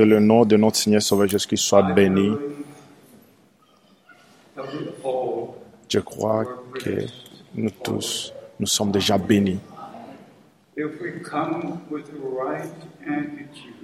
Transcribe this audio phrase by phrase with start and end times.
[0.00, 2.30] Que le nom de notre Seigneur Sauveur Jésus-Christ soit béni.
[5.90, 7.04] Je crois que
[7.54, 9.60] nous tous, nous sommes déjà bénis.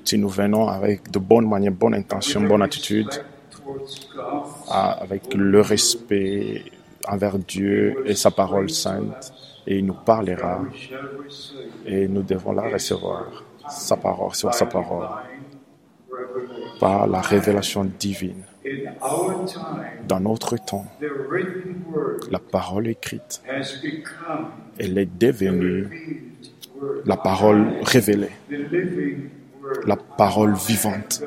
[0.07, 3.11] Si nous venons avec de bonnes manières, bonnes intentions, bonne attitude,
[4.71, 6.65] avec le respect
[7.07, 9.35] envers Dieu et sa parole sainte,
[9.67, 10.63] et il nous parlera,
[11.85, 15.09] et nous devons la recevoir, sa parole, sur sa parole,
[16.79, 18.43] par la révélation divine.
[20.09, 20.87] Dans notre temps,
[22.31, 23.43] la parole écrite,
[24.79, 26.35] elle est devenue
[27.05, 28.33] la parole révélée,
[29.87, 31.23] la parole vivante.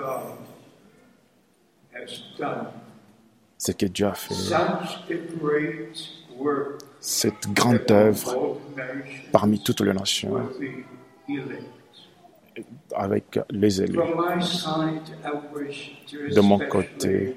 [3.57, 4.35] Ce que Dieu a fait,
[6.99, 8.57] cette grande œuvre
[9.31, 10.49] parmi toutes les nations,
[12.95, 13.99] avec les élus.
[16.35, 17.35] De mon côté,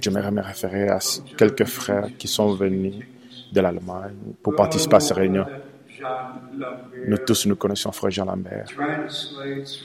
[0.00, 0.98] j'aimerais me référer à
[1.36, 3.04] quelques frères qui sont venus
[3.52, 5.46] de l'Allemagne pour participer à ces réunions.
[7.06, 8.66] Nous tous, nous connaissons Frère Jean Lambert.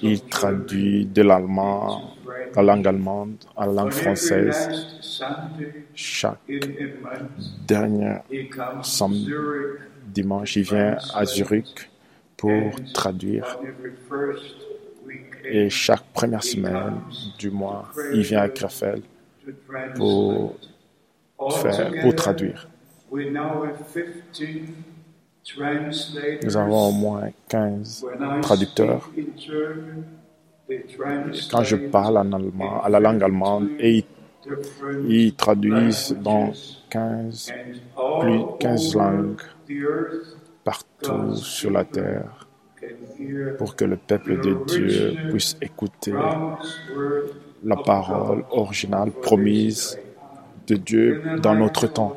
[0.02, 2.16] Il traduit de l'allemand,
[2.56, 4.70] la langue allemande, à la langue française.
[5.94, 6.40] Chaque
[7.68, 8.18] dernier
[10.10, 11.90] dimanche, il vient à Zurich
[12.38, 13.60] pour traduire.
[15.44, 17.02] Et chaque première semaine
[17.38, 19.04] du mois, il vient à Krefeld
[19.96, 20.56] pour,
[21.62, 22.68] faire, pour traduire.
[26.44, 28.06] Nous avons au moins 15
[28.42, 29.10] traducteurs.
[31.50, 34.06] Quand je parle en allemand, à la langue allemande, et
[35.08, 36.52] ils, traduisent dans
[36.90, 37.54] 15,
[38.22, 39.42] plus 15 langues
[40.64, 42.48] partout sur la terre
[43.58, 46.14] pour que le peuple de Dieu puisse écouter
[47.64, 50.00] la parole originale promise
[50.68, 52.16] de Dieu dans notre temps.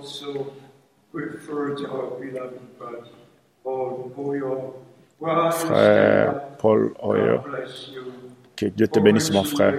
[5.51, 7.39] Frère Paul Oyo,
[8.57, 9.75] que Dieu te bénisse, mon frère.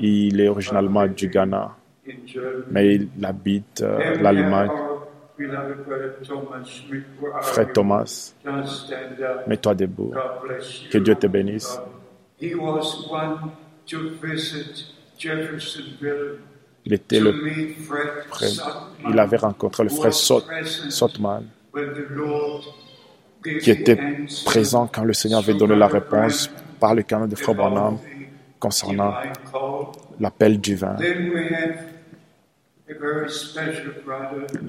[0.00, 1.76] Il est originalement du Ghana,
[2.70, 3.84] mais il habite
[4.20, 4.89] l'Allemagne.
[7.42, 8.34] Frère Thomas,
[9.46, 10.12] mets-toi debout.
[10.90, 11.80] Que Dieu te bénisse.
[16.84, 17.34] Il était le
[19.08, 21.44] il avait rencontré le frère Sotman
[23.62, 23.98] qui était
[24.44, 27.98] présent quand le Seigneur avait donné la réponse par le canon de Frère Branham
[28.58, 29.14] concernant
[30.18, 30.96] l'appel divin.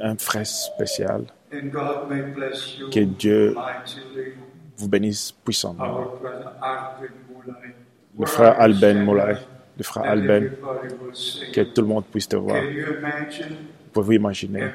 [0.01, 1.25] Un frère spécial.
[1.51, 3.55] Que Dieu
[4.77, 6.11] vous bénisse puissamment.
[8.19, 9.37] Le frère Alben Moulay.
[9.77, 10.51] Le frère Alben,
[11.53, 12.61] que tout le monde puisse te voir.
[13.93, 14.71] Pouvez-vous imaginer.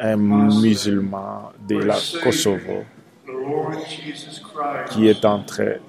[0.00, 2.84] Un musulman de la Kosovo
[4.90, 5.80] qui est entré,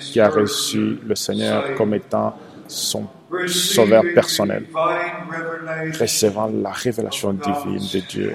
[0.00, 3.06] qui a reçu le Seigneur comme étant son
[3.46, 4.64] sauveur personnel,
[5.98, 8.32] recevant la révélation divine de Dieu,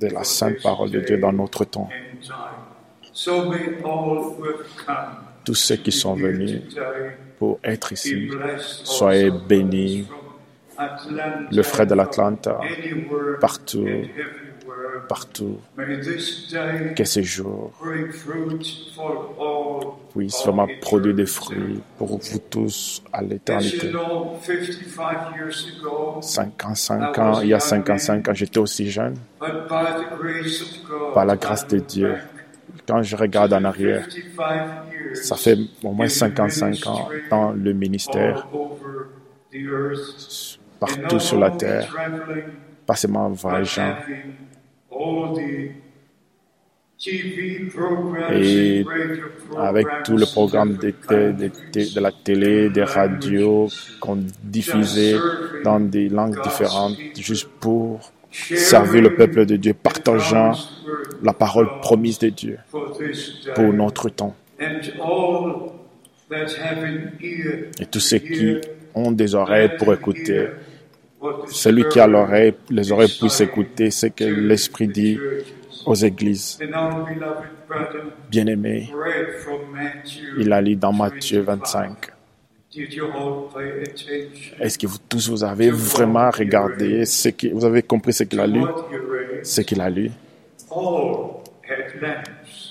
[0.00, 1.88] de la sainte parole de Dieu dans notre temps
[5.44, 6.60] tous ceux qui sont venus
[7.38, 8.30] pour être ici,
[8.84, 10.06] soyez bénis.
[11.52, 12.58] Le frère de l'Atlanta,
[13.38, 13.86] partout,
[15.08, 15.58] partout,
[16.96, 17.72] que ce jour
[20.14, 23.92] puisse vraiment produire des fruits pour vous tous à l'éternité.
[26.20, 29.16] 55 ans, il y a 55 ans, j'étais aussi jeune.
[31.14, 32.16] Par la grâce de Dieu,
[32.86, 34.06] quand je regarde en arrière,
[35.14, 38.48] ça fait au moins 55 ans dans le ministère,
[40.78, 41.94] partout sur la terre,
[42.86, 43.94] pas seulement en voyageant.
[48.32, 48.84] Et
[49.56, 53.68] avec tout le programme de, de la télé, des radios
[54.00, 55.16] qu'on diffusait
[55.64, 60.52] dans des langues différentes, juste pour servir le peuple de Dieu, partageant
[61.22, 62.58] la parole promise de Dieu
[63.54, 64.34] pour notre temps.
[67.80, 68.56] Et tous ceux qui
[68.94, 70.48] ont des oreilles pour écouter,
[71.48, 75.18] celui qui a l'oreille, les oreilles puissent écouter ce que l'Esprit dit
[75.86, 76.58] aux églises.
[78.30, 78.92] Bien-aimé,
[80.38, 82.10] il a lu dans Matthieu 25.
[84.60, 88.38] Est-ce que vous tous vous avez vraiment regardé ce que vous avez compris ce qu'il
[88.38, 88.62] a lu,
[89.42, 90.10] ce qu'il a lu?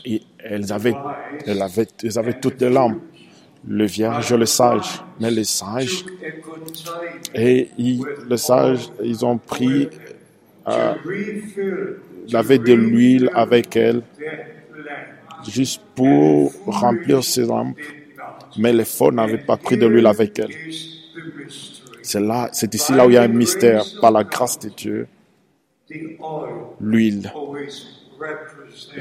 [0.05, 0.95] Et elles avaient,
[1.45, 3.01] elles avaient, elles avaient toutes des lampes.
[3.67, 5.01] Le vierge, le sage.
[5.19, 6.05] Mais les sages,
[7.35, 9.89] et ils, le sage, ils ont pris,
[10.67, 10.93] euh,
[12.31, 14.01] lavé de l'huile avec elle,
[15.47, 17.77] juste pour remplir ses lampes.
[18.57, 20.51] Mais les faux n'avaient pas pris de l'huile avec elle.
[22.01, 23.83] C'est là, c'est ici là où il y a un mystère.
[24.01, 25.07] Par la grâce de Dieu,
[26.81, 27.31] l'huile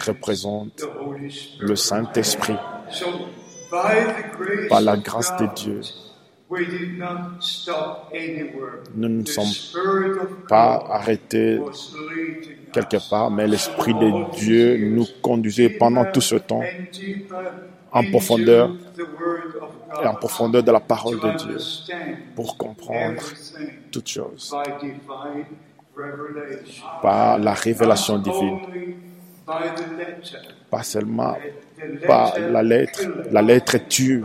[0.06, 0.84] représente
[1.60, 2.56] le Saint-Esprit.
[4.68, 5.80] Par la grâce de Dieu,
[8.94, 9.44] nous ne sommes
[10.48, 11.60] pas arrêtés
[12.72, 16.62] quelque part, mais l'Esprit de Dieu nous conduisait pendant tout ce temps
[17.92, 18.70] en profondeur
[20.02, 21.56] et en profondeur de la parole de Dieu
[22.34, 23.22] pour comprendre
[23.90, 24.54] toutes choses.
[27.02, 28.60] Par la révélation divine,
[30.70, 31.36] pas seulement
[32.06, 33.00] par la lettre.
[33.30, 34.22] La lettre est tue,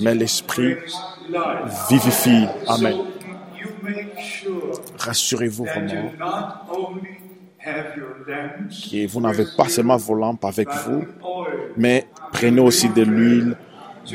[0.00, 0.76] mais l'esprit
[1.90, 2.46] vivifie.
[2.66, 2.96] Amen.
[4.98, 6.12] Rassurez-vous vraiment
[7.64, 11.04] que vous n'avez pas seulement vos lampes avec vous,
[11.76, 13.56] mais prenez aussi de l'huile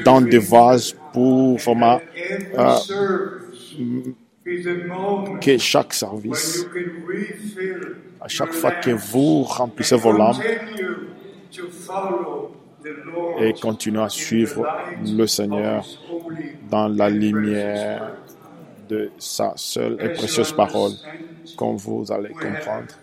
[0.05, 1.99] dans des vases pour vraiment
[2.57, 2.75] euh,
[5.39, 6.69] que chaque service,
[8.19, 10.51] à chaque fois que vous remplissez vos lampes,
[13.35, 16.01] et continuez à suivre le Seigneur
[16.59, 18.07] dans la lumière
[18.89, 20.97] de sa seule et précieuse parole,
[21.55, 22.95] comme vous allez comprendre.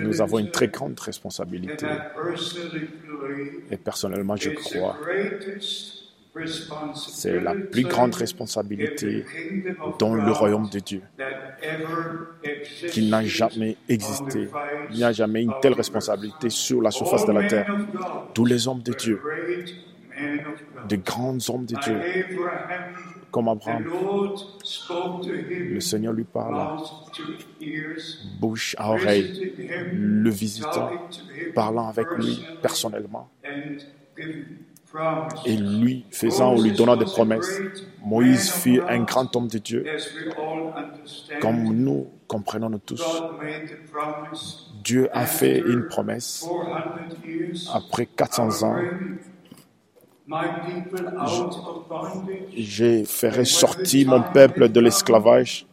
[0.00, 2.04] Nous avons une très grande responsabilité.
[3.70, 5.00] Et personnellement, je crois
[6.92, 9.24] c'est la plus grande responsabilité
[9.98, 11.02] dans le royaume de Dieu
[12.90, 14.48] qui n'a jamais existé.
[14.90, 17.66] Il n'y a jamais une telle responsabilité sur la surface de la terre.
[18.34, 19.20] Tous les hommes de Dieu,
[20.84, 22.06] de grands hommes de Dieu,
[23.30, 23.86] comme Abraham,
[25.68, 26.70] le Seigneur lui parle,
[28.40, 29.32] bouche à oreille,
[29.90, 30.96] le visitant,
[31.54, 33.30] parlant avec lui personnellement
[35.44, 37.60] et lui faisant ou lui donnant des promesses.
[38.04, 39.86] Moïse fut un grand homme de Dieu,
[41.40, 43.22] comme nous comprenons tous.
[44.82, 46.46] Dieu a fait une promesse
[47.72, 48.88] après 400 ans.
[52.56, 55.66] Je ferai sortir mon peuple de l'esclavage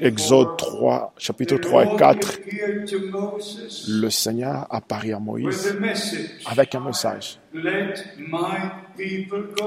[0.00, 2.40] Exode 3, chapitre 3 et 4,
[3.88, 5.76] le Seigneur apparaît à Moïse
[6.46, 7.38] avec un message.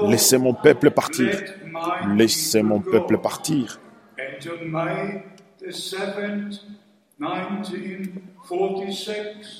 [0.02, 1.42] Laissez mon peuple partir.
[2.16, 3.80] Laissez mon peuple partir.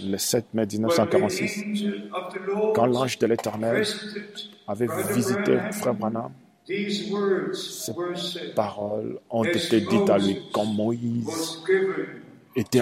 [0.00, 1.64] Le 7 mai 1946,
[2.74, 3.84] quand l'ange de l'Éternel
[4.68, 6.32] avait visité Frère Branham,
[6.66, 11.62] ces paroles ont été dites à lui quand Moïse
[12.56, 12.80] était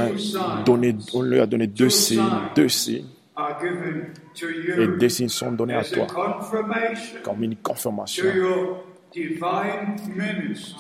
[0.65, 2.23] donné, on lui a donné deux signes,
[2.55, 3.07] deux signes.
[4.79, 6.07] Et deux signes sont donnés à toi
[7.23, 8.27] comme une confirmation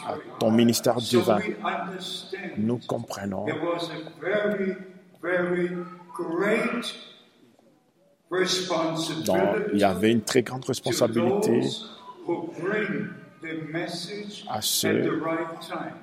[0.06, 1.38] à ton ministère divin.
[2.56, 3.46] Nous comprenons
[9.24, 9.38] donc,
[9.72, 11.60] il y avait une très grande responsabilité
[14.48, 15.22] à ceux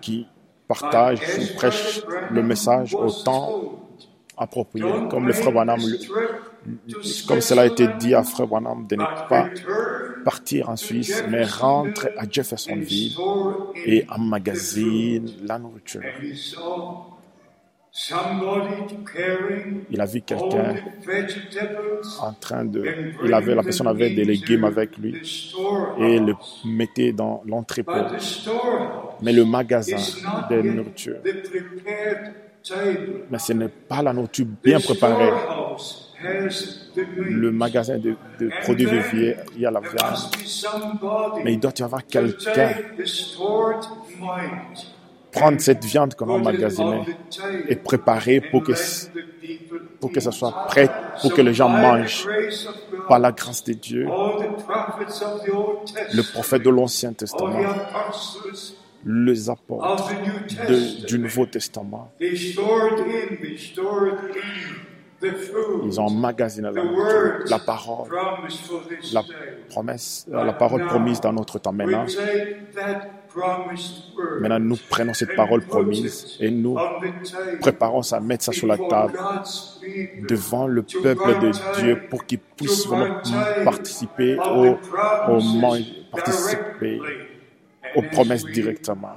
[0.02, 0.28] qui
[0.68, 3.82] partagent ou prêchent le message au temps
[4.38, 5.80] approprié, comme le frère Branham,
[7.28, 9.50] comme cela a été dit à frère Branham, de ne pas
[10.24, 13.14] partir en Suisse, mais rentrer à Jeffersonville
[13.86, 16.02] et emmagasiner la nourriture.
[19.90, 20.76] Il a vu quelqu'un
[22.22, 22.84] en train de...
[23.26, 25.14] Il avait, la personne avait des légumes avec lui
[26.00, 26.34] et le
[26.66, 27.92] mettait dans l'entrepôt.
[29.22, 29.98] Mais le magasin
[30.50, 31.18] de nourriture,
[33.30, 35.32] mais ce n'est pas la nourriture bien préparée.
[37.18, 40.20] Le magasin de, de produits viviers, il y a la viande.
[41.44, 42.70] Mais il doit y avoir quelqu'un
[45.32, 47.06] prendre cette viande qu'on a emmagasinée
[47.68, 48.74] et préparer pour que,
[50.00, 50.90] pour que ça soit prêt,
[51.22, 52.28] pour que les gens mangent.
[53.08, 57.60] Par la grâce de Dieu, le prophète de l'Ancien Testament,
[59.06, 60.12] les apôtres
[61.08, 62.60] du Nouveau Testament, ils
[66.00, 66.84] ont emmagasiné la,
[67.48, 68.10] la parole,
[69.14, 69.24] la
[69.70, 72.06] promesse, la parole promise dans notre temps maintenant.
[74.40, 76.78] Maintenant, nous prenons cette parole promise et nous
[77.60, 79.18] préparons ça, mettre ça sur la table
[80.28, 83.22] devant le peuple de Dieu pour qu'ils puissent vraiment
[83.64, 84.78] participer au,
[85.32, 85.40] au
[86.12, 87.00] participer
[87.96, 89.14] aux promesses directement.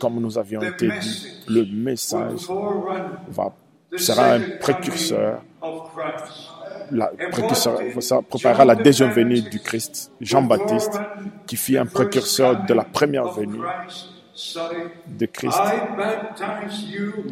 [0.00, 2.48] Comme nous avions été dit, le message
[3.28, 3.52] va,
[3.96, 5.42] sera un précurseur
[6.90, 10.98] la précurseur, ça préparera la deuxième venue du Christ, Jean-Baptiste,
[11.46, 13.60] qui fit un précurseur de la première venue
[15.06, 15.58] de Christ.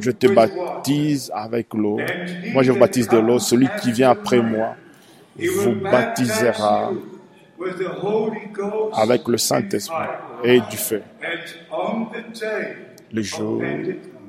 [0.00, 1.99] Je te baptise avec l'eau.
[2.52, 3.38] Moi, je vous baptise de l'eau.
[3.38, 4.76] Celui qui vient après moi
[5.38, 6.92] vous baptisera
[8.94, 10.08] avec le Saint-Esprit
[10.42, 11.02] et du feu.
[13.12, 13.62] Le jour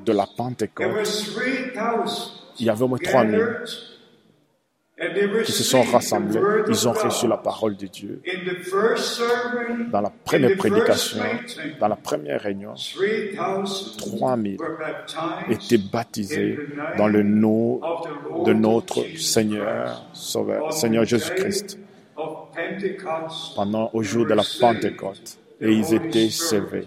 [0.04, 1.34] de la Pentecôte,
[2.58, 3.40] il y avait au moins 3000
[5.44, 6.40] qui se sont rassemblés.
[6.68, 8.22] Ils ont reçu la parole de Dieu.
[9.92, 11.22] Dans la première prédication,
[11.78, 12.74] dans la première réunion,
[13.98, 14.56] 3000
[15.50, 16.58] étaient baptisés
[16.96, 17.80] dans le nom
[18.44, 21.78] de notre Seigneur, Sauveur, Seigneur Jésus-Christ,
[23.54, 25.38] pendant au jour de la Pentecôte.
[25.60, 26.86] Et ils étaient sauvés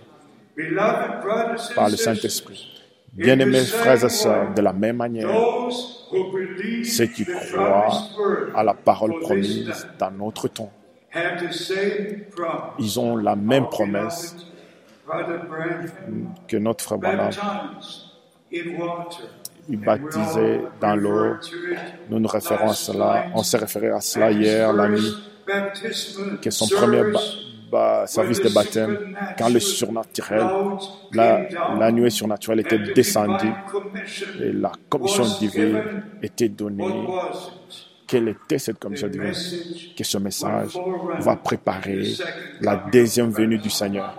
[1.76, 2.79] par le Saint-Esprit.
[3.14, 5.30] Bien-aimés frères et sœurs, de la même manière,
[6.84, 7.92] ceux qui croient
[8.56, 10.72] à la parole promise dans notre temps,
[12.78, 14.36] ils ont la même promesse
[16.48, 17.32] que notre frère Branham.
[19.72, 21.36] Il baptisait dans l'eau.
[22.10, 23.26] Nous nous référons à cela.
[23.36, 25.16] On s'est référé à cela hier, la nuit,
[26.42, 27.04] que son premier
[28.08, 28.98] service de baptême,
[29.38, 30.48] quand le surnaturel,
[31.14, 31.48] la,
[31.78, 33.54] la nuée surnaturelle était descendue
[34.42, 37.08] et la commission divine était donnée.
[38.08, 39.34] Quelle était cette commission divine?
[39.96, 40.80] Que ce message
[41.20, 42.14] va préparer
[42.62, 44.16] la deuxième venue du Seigneur.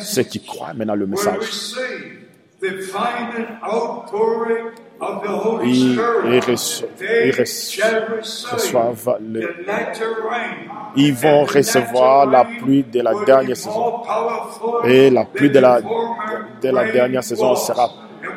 [0.00, 1.74] Ceux qui croient maintenant le message
[5.64, 6.00] ils,
[8.20, 9.18] reçoivent
[10.94, 14.02] ils vont recevoir la pluie de la dernière saison.
[14.84, 17.88] Et la pluie de la, de la dernière saison sera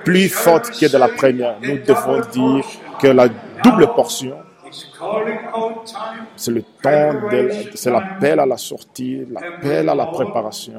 [0.03, 1.57] plus forte que de la première.
[1.61, 2.65] Nous devons dire
[2.99, 3.27] que la
[3.63, 4.37] double portion,
[6.35, 10.73] c'est le temps, de, c'est l'appel à la sortie, l'appel à la préparation.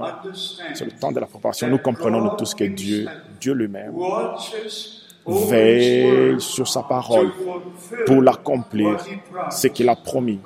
[0.74, 1.68] C'est le temps de la préparation.
[1.68, 3.06] Nous comprenons nous tous que Dieu,
[3.40, 3.94] Dieu lui-même,
[5.26, 7.32] veille sur sa parole
[8.06, 8.98] pour l'accomplir,
[9.50, 10.40] ce qu'il a promis.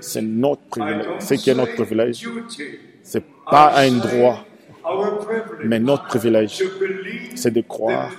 [0.00, 1.06] C'est notre privilège.
[1.20, 2.28] Ce qui est notre privilège,
[3.02, 4.44] c'est pas un droit,
[5.64, 6.62] mais notre privilège,
[7.34, 8.10] c'est de croire,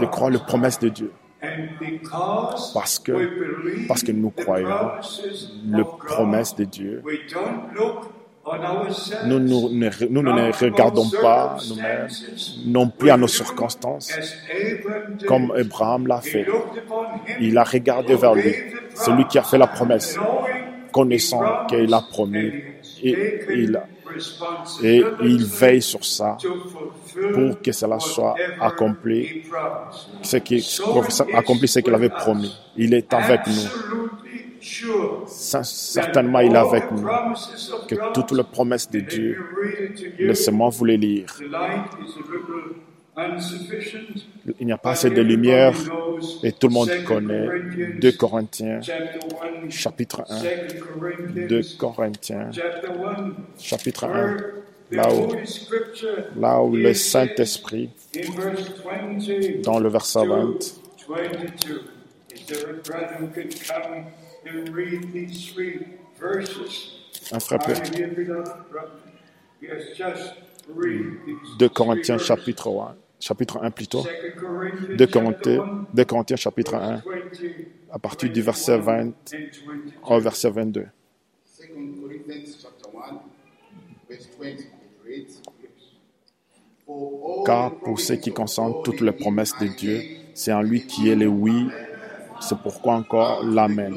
[0.00, 1.12] de croire les promesses de Dieu.
[2.72, 4.90] Parce que, parce que nous croyons
[5.66, 7.02] les promesses de Dieu,
[9.26, 12.08] nous, nous, ne, nous ne regardons pas nous-mêmes,
[12.66, 14.12] non plus à nos circonstances,
[15.26, 16.46] comme Abraham l'a fait.
[17.40, 18.54] Il a regardé vers lui,
[18.94, 20.18] celui qui a fait la promesse,
[20.92, 22.52] connaissant qu'il a promis,
[23.02, 23.80] et il,
[24.82, 26.36] et il veille sur ça
[27.32, 29.42] pour que cela soit accompli,
[30.22, 30.66] ce qui,
[31.34, 32.54] accompli ce qu'il avait promis.
[32.76, 33.68] Il est avec nous.
[35.64, 37.06] Certainement il est avec nous,
[37.88, 39.38] que toutes les promesses de Dieu,
[40.18, 41.26] laissez-moi vous les lire.
[44.58, 45.74] Il n'y a pas assez de lumière
[46.42, 47.48] et tout le monde connaît
[48.00, 48.80] 2 Corinthiens
[49.68, 50.42] chapitre 1.
[51.46, 52.50] 2 Corinthiens
[53.58, 54.36] chapitre 1.
[54.92, 55.32] Là où,
[56.38, 57.90] là où le Saint-Esprit,
[59.62, 60.58] dans le verset 20,
[67.32, 67.58] un frère
[71.58, 74.04] De Corinthiens chapitre 1, chapitre 1 plutôt.
[74.98, 77.02] De Corinthiens, de Corinthiens chapitre 1,
[77.90, 79.12] à partir du verset 20
[80.02, 80.86] au verset 22.
[87.46, 90.02] Car pour ce qui concerne toutes les promesses de Dieu,
[90.34, 91.68] c'est en lui qui est le oui
[92.42, 93.94] c'est pourquoi encore l'Amen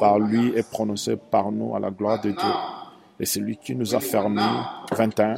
[0.00, 2.75] par lui est prononcé par nous à la gloire de Dieu.
[3.18, 4.42] Et c'est lui qui nous a fermés,
[4.90, 5.36] 21,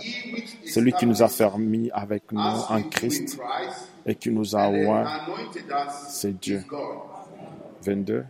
[0.66, 3.38] celui qui nous a fermés avec nous en Christ
[4.04, 5.06] et qui nous a oint,
[6.08, 6.64] c'est Dieu.
[7.82, 8.24] 22,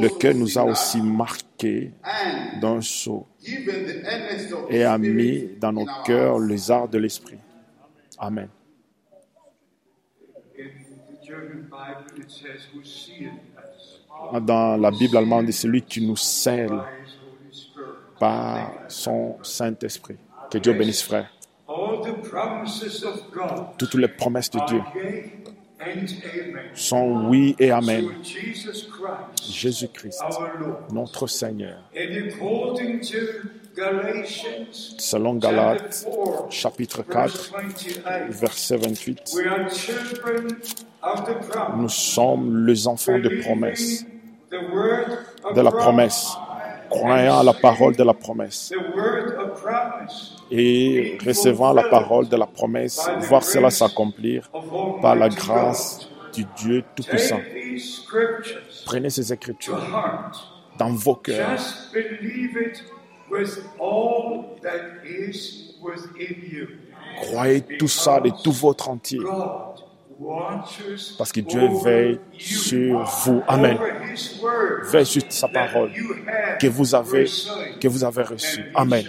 [0.00, 1.92] lequel nous a aussi marqués
[2.60, 3.26] d'un sceau
[4.68, 7.38] et a mis dans nos cœurs les arts de l'esprit.
[8.18, 8.48] Amen.
[14.42, 16.78] Dans la Bible allemande, c'est lui qui nous scelle
[18.20, 20.18] par son Saint-Esprit.
[20.50, 21.28] Que Dieu bénisse, frère.
[23.78, 24.82] Toutes les promesses de Dieu
[26.74, 28.06] sont oui et amen.
[29.50, 30.20] Jésus-Christ,
[30.92, 31.78] notre Seigneur.
[34.98, 36.06] Selon Galates,
[36.50, 37.52] chapitre 4,
[38.28, 39.36] verset 28,
[41.76, 44.04] nous sommes les enfants de promesse,
[44.50, 46.36] de la promesse,
[46.90, 48.72] croyant à la parole de la promesse
[50.50, 54.50] et recevant la parole de la promesse, voir cela s'accomplir
[55.00, 57.40] par la grâce du Dieu Tout-Puissant.
[58.84, 59.80] Prenez ces écritures
[60.78, 61.60] dans vos cœurs.
[67.20, 69.20] Croyez tout ça de tout votre entier.
[71.16, 73.42] Parce que Dieu veille sur vous.
[73.48, 73.78] Amen.
[74.90, 75.92] Veille sur sa parole
[76.60, 77.24] que vous avez,
[77.80, 78.64] que vous avez reçue.
[78.74, 79.04] Amen.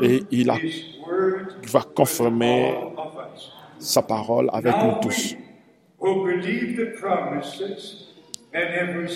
[0.00, 2.74] Et il, a, il va confirmer
[3.78, 5.36] sa parole avec nous tous.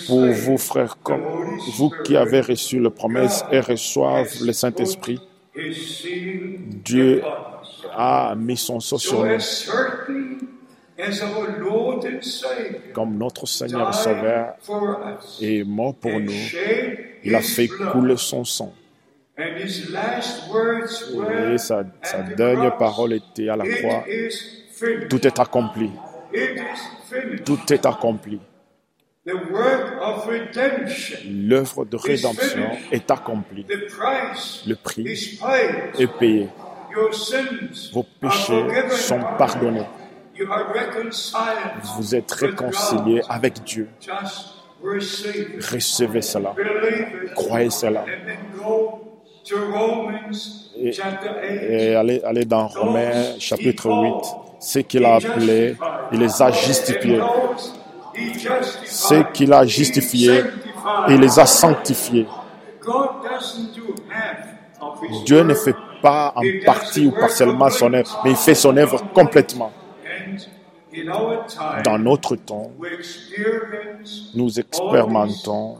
[0.07, 1.23] Pour vous, frères, comme
[1.77, 5.19] vous qui avez reçu la promesse et reçoivent le Saint-Esprit,
[6.83, 7.23] Dieu
[7.95, 9.37] a mis son sceau sur nous.
[12.93, 14.55] Comme notre Seigneur et Sauveur
[15.41, 16.31] est mort pour nous,
[17.23, 18.73] il a fait couler son sang.
[19.37, 19.67] Et
[21.57, 24.05] sa, sa dernière parole était à la croix.
[25.09, 25.91] Tout est accompli.
[27.45, 28.39] Tout est accompli.
[31.27, 33.65] L'œuvre de rédemption est accomplie.
[34.67, 35.39] Le prix
[35.99, 36.47] est payé.
[37.93, 39.87] Vos péchés sont pardonnés.
[41.97, 43.89] Vous êtes réconciliés avec Dieu.
[44.83, 46.53] Recevez cela.
[47.35, 48.05] Croyez cela.
[50.77, 54.13] Et, allez, dans Romains chapitre 8,
[54.59, 55.75] ce qu'il a appelé,
[56.11, 57.21] il les a justifiés.
[58.85, 60.43] Ce qu'il a justifié,
[61.09, 62.27] il les a sanctifiés.
[65.25, 69.03] Dieu ne fait pas en partie ou partiellement son œuvre, mais il fait son œuvre
[69.13, 69.71] complètement.
[71.83, 72.71] Dans notre temps,
[74.33, 75.77] nous expérimentons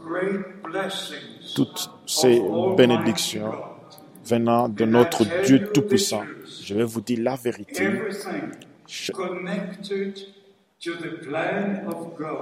[1.54, 2.42] toutes ces
[2.76, 3.52] bénédictions
[4.24, 6.24] venant de notre Dieu Tout-Puissant.
[6.62, 7.88] Je vais vous dire la vérité.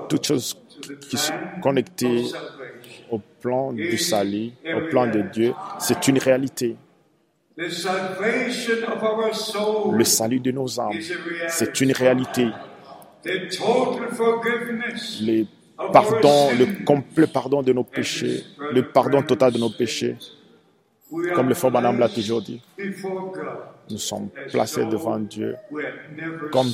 [0.08, 0.56] Toutes choses
[1.08, 2.24] qui sont connectées
[3.10, 6.76] au plan du salut, au plan de Dieu, c'est une réalité.
[7.56, 7.70] Le
[10.04, 10.98] salut de nos âmes,
[11.48, 12.48] c'est une réalité.
[15.20, 15.44] Le
[15.92, 20.16] pardon, le complet pardon de nos péchés, le pardon total de nos péchés,
[21.34, 22.60] comme le Frère l'a toujours dit,
[23.90, 25.56] nous sommes placés devant Dieu
[26.50, 26.70] comme,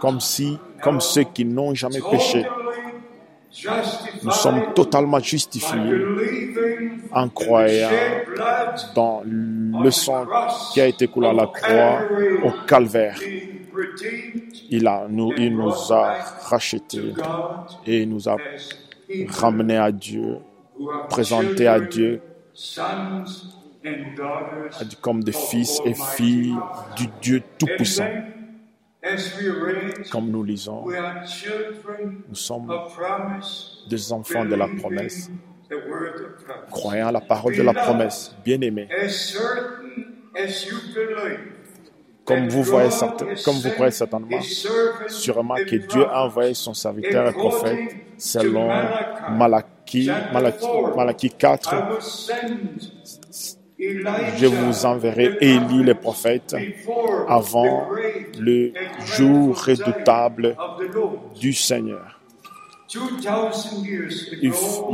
[0.00, 2.44] comme si, comme ceux qui n'ont jamais péché.
[4.22, 6.04] Nous sommes totalement justifiés
[7.12, 7.90] en croyant
[8.94, 10.26] dans le sang
[10.72, 12.02] qui a été coulé à la croix
[12.44, 13.18] au calvaire.
[14.70, 16.18] Il, a, nous, il nous a
[16.48, 17.12] rachetés
[17.86, 18.36] et nous a
[19.28, 20.38] ramenés à Dieu,
[21.08, 22.22] présentés à Dieu
[25.00, 26.56] comme des fils et filles
[26.96, 28.08] du Dieu Tout-Puissant.
[30.10, 30.84] Comme nous lisons,
[32.28, 32.70] nous sommes
[33.88, 35.30] des enfants de la promesse,
[36.70, 38.88] croyant à la parole de la promesse, bien-aimés.
[42.26, 42.90] Comme vous, voyez,
[43.44, 44.40] comme vous croyez certainement,
[45.08, 47.78] sûrement que Dieu a envoyé son serviteur et prophète
[48.18, 48.68] selon
[49.30, 51.74] Malachi, Malachi, Malachi 4,
[54.36, 56.54] je vous enverrai Élie le prophète
[57.28, 57.88] avant
[58.38, 58.72] le
[59.16, 60.56] jour redoutable
[61.38, 62.20] du Seigneur.
[62.92, 63.00] Il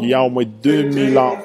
[0.06, 1.38] y a au moins 2000 ans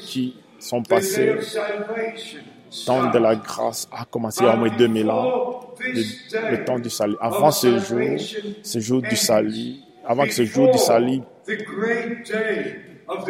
[0.00, 1.34] qui sont passés.
[1.34, 5.60] Le temps de la grâce a commencé il y a au moins 2000 ans.
[5.80, 7.16] Le, temps du salut.
[7.20, 8.18] Avant ce jour,
[8.62, 11.22] ce jour du salut, avant ce jour du salut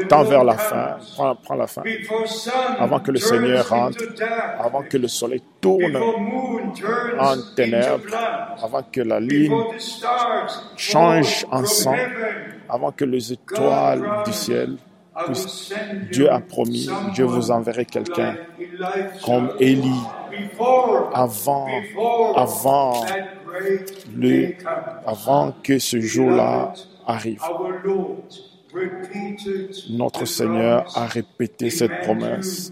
[0.08, 0.96] tend vers la fin,
[1.42, 1.82] prend, la fin,
[2.78, 3.98] avant que le Seigneur rentre,
[4.58, 5.96] avant que le soleil tourne
[7.18, 8.04] en ténèbres,
[8.62, 9.54] avant que la ligne
[10.76, 11.96] change en sang,
[12.68, 14.76] avant que les étoiles du ciel
[15.24, 15.72] puissent.
[16.10, 18.36] Dieu a promis, Dieu vous enverrait quelqu'un
[19.24, 20.02] comme Élie.
[21.14, 21.66] Avant,
[22.34, 23.06] avant
[24.14, 24.52] le,
[25.06, 26.74] avant que ce jour-là
[27.06, 27.40] arrive.
[29.90, 32.70] Notre Seigneur a répété cette promesse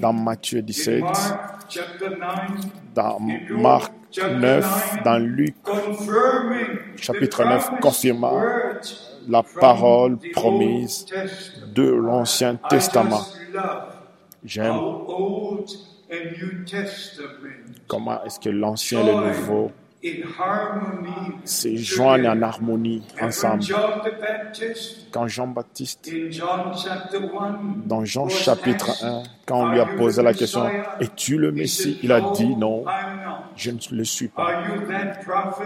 [0.00, 1.04] dans Matthieu 17,
[2.94, 3.18] dans
[3.50, 5.54] Marc 9, dans Luc
[6.96, 8.42] chapitre 9, confirmant
[9.28, 11.06] la parole promise
[11.74, 13.24] de l'Ancien Testament.
[14.44, 14.80] J'aime
[17.86, 19.70] comment est-ce que l'Ancien et le Nouveau
[21.44, 23.64] se joignent en harmonie ensemble.
[25.10, 26.10] Quand Jean-Baptiste,
[27.86, 30.64] dans Jean chapitre 1, quand on lui a posé la question,
[31.00, 31.98] es-tu le Messie?
[32.02, 32.84] Il a dit non,
[33.56, 34.62] je ne le suis pas.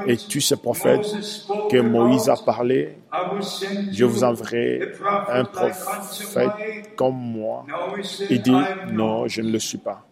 [0.06, 1.06] Es-tu ce prophète
[1.70, 2.98] que Moïse a parlé?
[3.92, 4.80] Je vous enverrai
[5.28, 7.66] un prophète comme moi.
[8.30, 10.04] Il dit non, je ne le suis pas.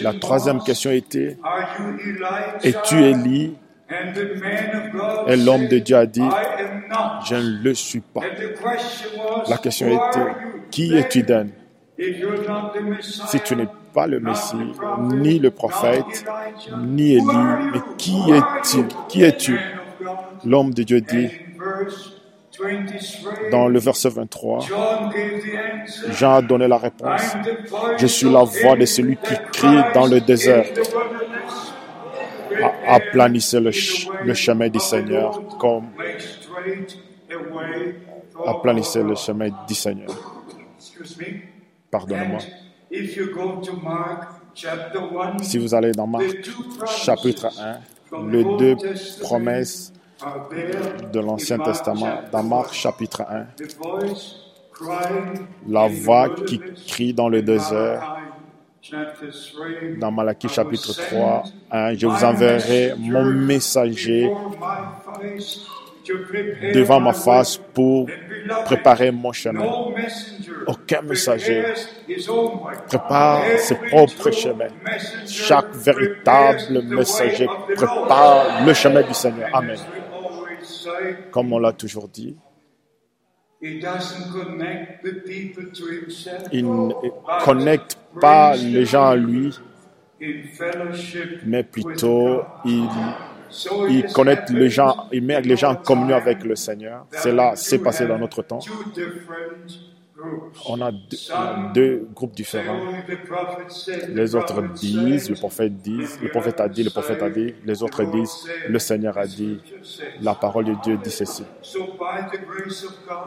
[0.00, 1.38] La troisième question était,
[2.62, 3.56] es-tu Élie?
[5.26, 6.28] Et l'homme de Dieu a dit,
[7.26, 8.20] je ne le suis pas.
[9.48, 10.26] La question était,
[10.70, 11.50] qui es-tu Dan
[13.00, 16.24] Si tu n'es pas le Messie, ni le prophète,
[16.78, 17.26] ni Élie,
[17.72, 19.58] mais qui est-il Qui es-tu?
[20.44, 21.28] L'homme de Dieu dit,
[23.50, 24.66] dans le verset 23,
[26.10, 27.22] Jean a donné la réponse.
[27.98, 30.66] Je suis la voix de celui qui crie dans le désert.
[32.86, 33.70] Aplanissez le,
[34.24, 35.86] le chemin du Seigneur comme
[38.46, 40.10] aplanissez le chemin du Seigneur.
[41.90, 42.40] Pardonnez-moi.
[45.42, 46.24] Si vous allez dans Marc
[46.86, 48.76] chapitre 1, les deux
[49.20, 49.92] promesses
[51.12, 53.46] de l'Ancien Testament, dans Marc chapitre 1,
[55.68, 58.18] la voix qui crie dans le désert,
[59.98, 64.28] dans Malachie chapitre 3, 1, je vous enverrai mon messager
[66.74, 68.08] devant ma face pour
[68.64, 69.70] préparer mon chemin.
[70.66, 71.62] Aucun messager
[72.88, 74.66] prépare ses propres chemins.
[75.26, 79.48] Chaque véritable messager prépare le chemin du Seigneur.
[79.52, 79.78] Amen.
[81.30, 82.36] Comme on l'a toujours dit,
[83.62, 83.76] il
[86.66, 86.92] ne
[87.44, 89.56] connecte pas les gens à lui,
[91.44, 92.88] mais plutôt il
[93.88, 97.06] il connecte les gens, il met les gens en communion avec le Seigneur.
[97.10, 98.60] C'est là, c'est passé dans notre temps.
[100.66, 100.92] On a
[101.74, 102.80] deux, groupes différents.
[104.08, 107.82] Les autres disent, le prophète dit, le prophète a dit, le prophète a dit, les
[107.82, 109.60] autres disent, le Seigneur a dit,
[110.20, 111.44] la parole de Dieu dit ceci.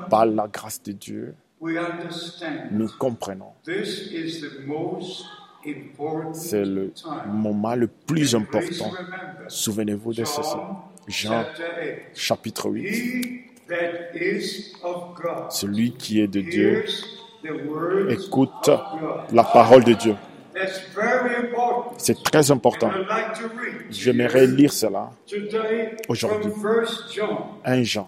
[0.09, 1.35] Par la grâce de Dieu,
[2.71, 3.53] nous comprenons.
[6.33, 6.91] C'est le
[7.25, 8.91] moment le plus important.
[9.47, 10.57] Souvenez-vous de ceci.
[11.07, 11.45] Jean
[12.13, 13.44] chapitre 8.
[15.49, 16.85] Celui qui est de Dieu
[18.09, 18.69] écoute
[19.31, 20.15] la parole de Dieu.
[21.97, 22.91] C'est très important.
[23.89, 25.11] J'aimerais lire cela
[26.07, 26.51] aujourd'hui.
[27.63, 28.07] 1 Jean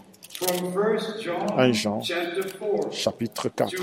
[1.58, 2.02] 1 Jean,
[2.92, 3.74] chapitre 4.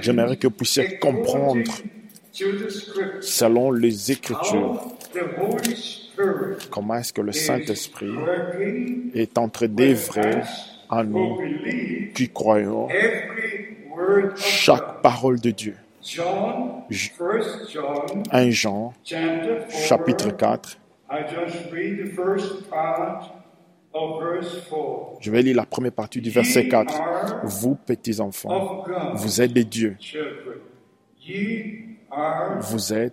[0.00, 1.72] J'aimerais que vous puissiez comprendre,
[3.20, 4.82] selon les Écritures,
[6.70, 8.14] comment est-ce que le Saint-Esprit
[9.14, 10.42] est en train d'œuvrer
[10.88, 11.38] en nous
[12.14, 12.88] qui croyons
[14.36, 15.76] chaque parole de Dieu.
[18.30, 18.92] 1 Jean,
[19.68, 20.78] chapitre 4.
[25.20, 27.40] Je vais lire la première partie du verset 4.
[27.44, 29.96] Vous, petits enfants, vous êtes des dieux.
[32.60, 33.12] Vous êtes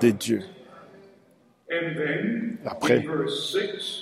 [0.00, 0.42] des dieux.
[2.66, 3.04] Après,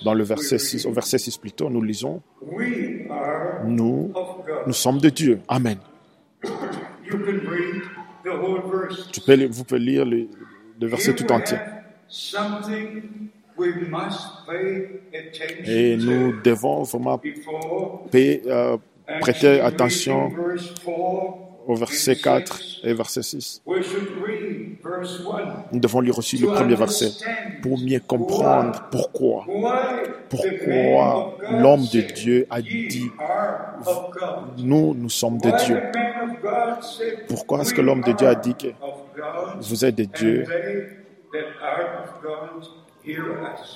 [0.04, 2.22] dans le verset 6, au verset 6 plutôt, nous lisons,
[3.66, 4.12] nous,
[4.66, 5.40] nous sommes de Dieu.
[5.48, 5.78] Amen.
[9.12, 10.28] Tu peux, vous pouvez lire le,
[10.80, 11.58] le verset tout entier.
[15.66, 17.20] Et nous devons vraiment
[18.14, 18.76] euh,
[19.20, 20.30] prêter attention
[21.68, 23.62] au verset 4 et verset 6.
[25.70, 27.10] Nous devons lire aussi le premier verset
[27.62, 29.44] pour mieux comprendre pourquoi.
[30.30, 33.10] Pourquoi l'homme de Dieu a dit,
[34.56, 35.82] nous, nous sommes des dieux.
[37.28, 38.68] Pourquoi est-ce que l'homme de Dieu a dit que
[39.60, 40.44] vous êtes des dieux?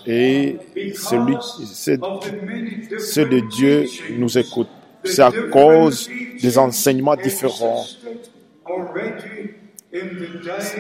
[0.07, 0.57] Et
[0.95, 3.85] celui, ceux de Dieu
[4.19, 4.69] nous écoute.
[5.05, 6.09] C'est à cause
[6.41, 7.85] des enseignements différents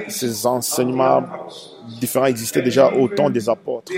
[0.09, 1.23] Ces enseignements
[2.01, 3.93] différents existaient déjà au temps des apôtres.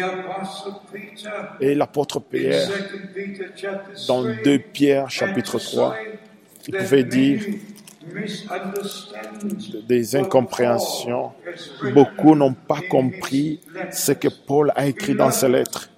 [1.60, 2.68] Et l'apôtre Pierre,
[4.08, 5.94] dans 2 Pierre chapitre 3,
[6.66, 7.42] il pouvait dire
[9.88, 11.32] des incompréhensions.
[11.92, 13.60] Beaucoup n'ont pas compris
[13.92, 15.90] ce que Paul a écrit dans ses lettres.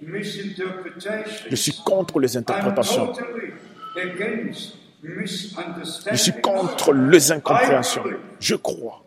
[0.00, 3.12] Je suis contre les interprétations.
[6.10, 8.04] Je suis contre les incompréhensions.
[8.38, 9.04] Je crois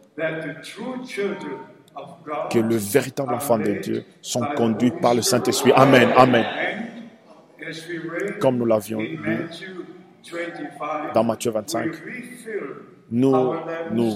[2.50, 5.72] que le véritable enfant de Dieu sont conduits par le Saint-Esprit.
[5.76, 6.10] Amen.
[6.16, 6.46] Amen.
[8.40, 9.48] Comme nous l'avions lu
[11.14, 11.92] dans Matthieu 25,
[13.12, 13.54] nous,
[13.92, 14.16] nous,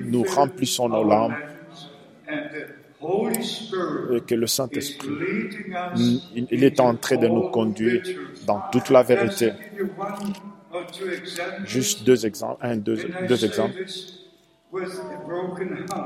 [0.00, 1.32] nous remplissons nos lampes
[2.28, 2.34] et
[3.00, 5.08] que le Saint-Esprit,
[6.50, 8.02] il est en train de nous conduire
[8.46, 9.52] dans toute la vérité.
[11.64, 13.84] Juste deux exemples, un, deux, deux exemples.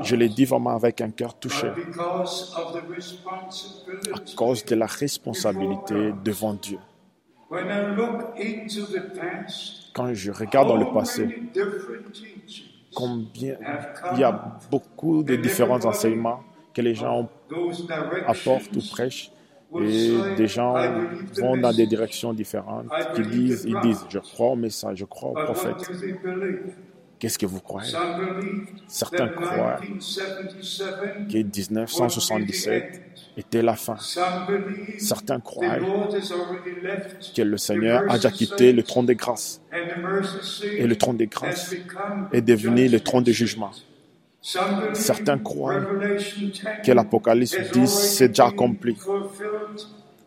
[0.03, 1.67] Je l'ai dit vraiment avec un cœur touché
[4.13, 6.77] à cause de la responsabilité devant Dieu.
[9.93, 11.43] Quand je regarde dans le passé,
[12.95, 13.57] combien
[14.13, 16.41] il y a beaucoup de différents enseignements
[16.73, 17.29] que les gens
[18.27, 19.31] apportent ou prêchent
[19.79, 20.75] et des gens
[21.35, 25.33] vont dans des directions différentes, disent, ils disent, je crois au message, je crois au
[25.33, 25.89] prophète.
[27.19, 27.93] Qu'est-ce que vous croyez?
[28.87, 29.79] Certains croient
[31.31, 33.01] que 1977
[33.37, 33.97] était la fin.
[34.97, 35.79] Certains croient
[37.35, 39.61] que le Seigneur a déjà quitté le trône des grâces.
[40.77, 41.73] Et le trône des grâces
[42.31, 43.71] est devenu le trône de jugement.
[44.43, 45.81] Certains croient
[46.85, 48.97] que l'Apocalypse 10 s'est déjà accompli.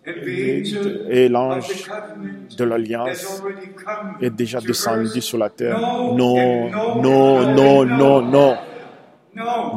[0.07, 1.91] Et, l'ange
[2.57, 3.43] de l'Alliance
[4.21, 5.79] est déjà descendu sur la terre.
[5.79, 6.71] Non,
[7.03, 8.57] non, non, non, non.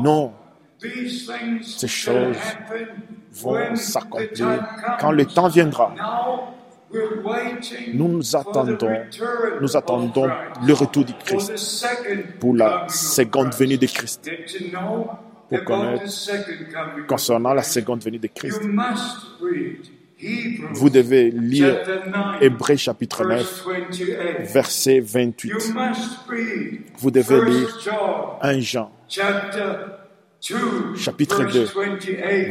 [0.01, 0.33] Non.
[1.61, 2.37] Ces choses
[3.33, 4.65] vont s'accomplir
[4.99, 5.93] quand le temps viendra.
[7.93, 8.97] Nous attendons,
[9.61, 10.29] nous attendons
[10.65, 11.53] le retour du Christ.
[12.39, 14.29] pour la seconde venue de Christ.
[15.49, 16.03] Pour connaître
[17.07, 18.61] concernant la seconde venue de Christ,
[20.71, 21.79] vous devez lire
[22.41, 23.67] Hébreu chapitre 9,
[24.51, 25.53] verset 28.
[26.97, 28.91] Vous devez lire 1 Jean
[30.95, 31.67] chapitre 2,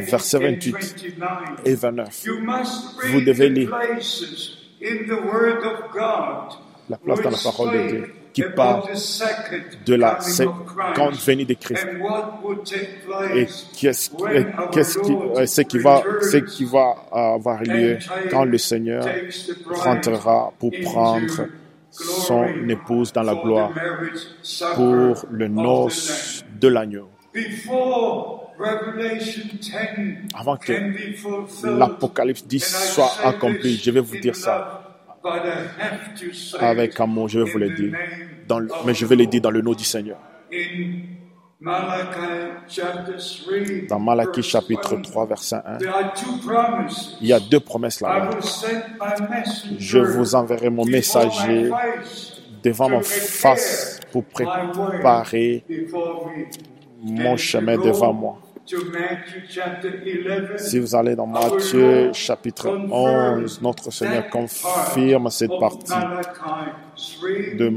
[0.02, 1.16] verset 28
[1.64, 2.24] et 29.
[3.10, 3.70] Vous devez lire
[6.88, 8.82] la place dans la parole de Dieu qui parle
[9.86, 11.86] de la seconde venue de Christ.
[13.34, 17.98] Et qui, qui, va, ce qui va avoir lieu
[18.30, 19.04] quand le Seigneur
[19.70, 21.48] rentrera pour prendre
[21.90, 23.72] son épouse dans la gloire
[24.74, 27.08] pour le noce de l'agneau.
[30.34, 30.72] Avant que
[31.64, 34.84] l'Apocalypse 10 soit accompli, je vais vous dire ça
[36.60, 37.92] avec amour, je vais vous le dire,
[38.46, 40.18] dans mais je vais le dire dans le nom du Seigneur.
[43.88, 45.78] Dans Malachie chapitre 3, verset 1,
[47.20, 48.30] il y a deux promesses là.
[49.76, 51.70] Je vous enverrai mon messager
[52.62, 55.64] devant mon face pour préparer
[57.02, 58.38] mon chemin devant moi.
[60.58, 65.92] Si vous allez dans Matthieu chapitre 11, notre Seigneur confirme cette partie
[67.56, 67.72] de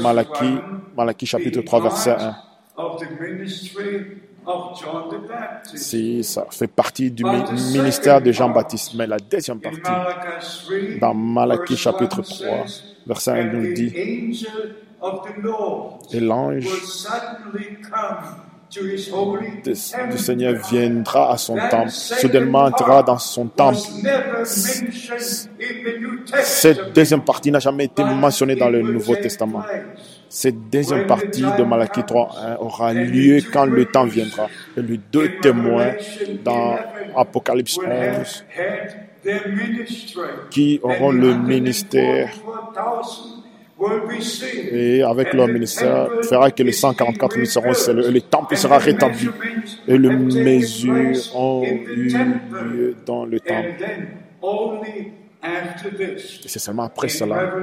[0.00, 0.58] Malachie,
[0.96, 2.36] Malachie chapitre 3, verset 1.
[5.74, 9.80] Si ça fait partie du ministère de Jean-Baptiste, mais la deuxième partie,
[10.98, 12.64] dans Malachie chapitre 3,
[13.06, 13.92] verset 1, nous dit,
[16.12, 16.66] et l'ange
[18.70, 23.78] du Seigneur viendra à son temple, soudainement entrera dans son temple.
[26.42, 29.62] Cette deuxième partie n'a jamais été mentionnée dans le Nouveau Testament.
[30.28, 34.46] Cette deuxième partie de Malachie 3 aura lieu quand le temps viendra.
[34.76, 35.92] Et les deux témoins
[36.44, 36.76] dans
[37.16, 38.44] Apocalypse 11
[40.50, 42.30] qui auront le ministère
[44.72, 48.78] et avec leur ministère, fera que les 144 000 seront scellés et le temple sera
[48.78, 49.28] rétabli.
[49.88, 53.74] Et les mesures ont eu lieu dans le temple.
[55.42, 57.54] Et c'est seulement après cela,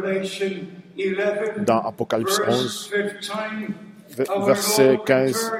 [1.60, 2.94] dans Apocalypse 11,
[4.46, 5.52] verset 15,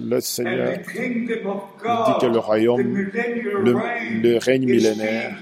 [0.00, 3.74] le Seigneur dit que le royaume, le,
[4.22, 5.36] le règne millénaire,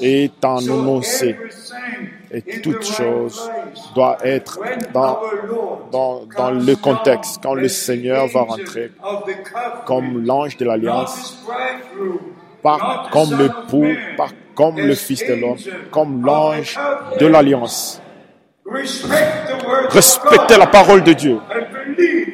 [0.00, 1.36] est annoncé
[2.30, 3.50] et toute chose
[3.94, 4.58] doit être
[4.92, 5.18] dans,
[5.90, 7.40] dans, dans le contexte.
[7.42, 8.92] Quand le Seigneur va rentrer
[9.86, 11.44] comme l'ange de l'alliance,
[12.62, 13.86] pas comme le l'époux,
[14.16, 15.58] pas comme le Fils de l'homme,
[15.90, 16.78] comme l'ange
[17.20, 18.02] de l'alliance.
[19.90, 21.38] Respectez la parole de Dieu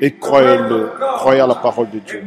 [0.00, 2.24] et croyez-le, croyez à la parole de Dieu.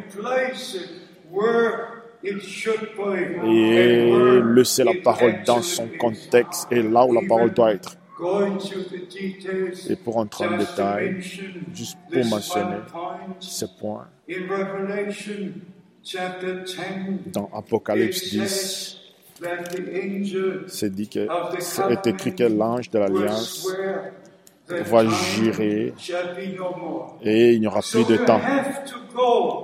[2.23, 4.11] Et
[4.55, 7.97] laissez la parole dans son contexte et là où la parole doit être.
[9.89, 11.21] Et pour entrer en détail,
[11.73, 12.77] juste pour mentionner
[13.39, 14.07] ces points,
[17.33, 18.97] dans Apocalypse 10,
[20.67, 21.27] c'est dit que
[21.59, 23.67] c'est écrit que l'ange de l'alliance
[24.67, 25.93] va jurer
[27.21, 28.41] et il n'y aura plus de temps.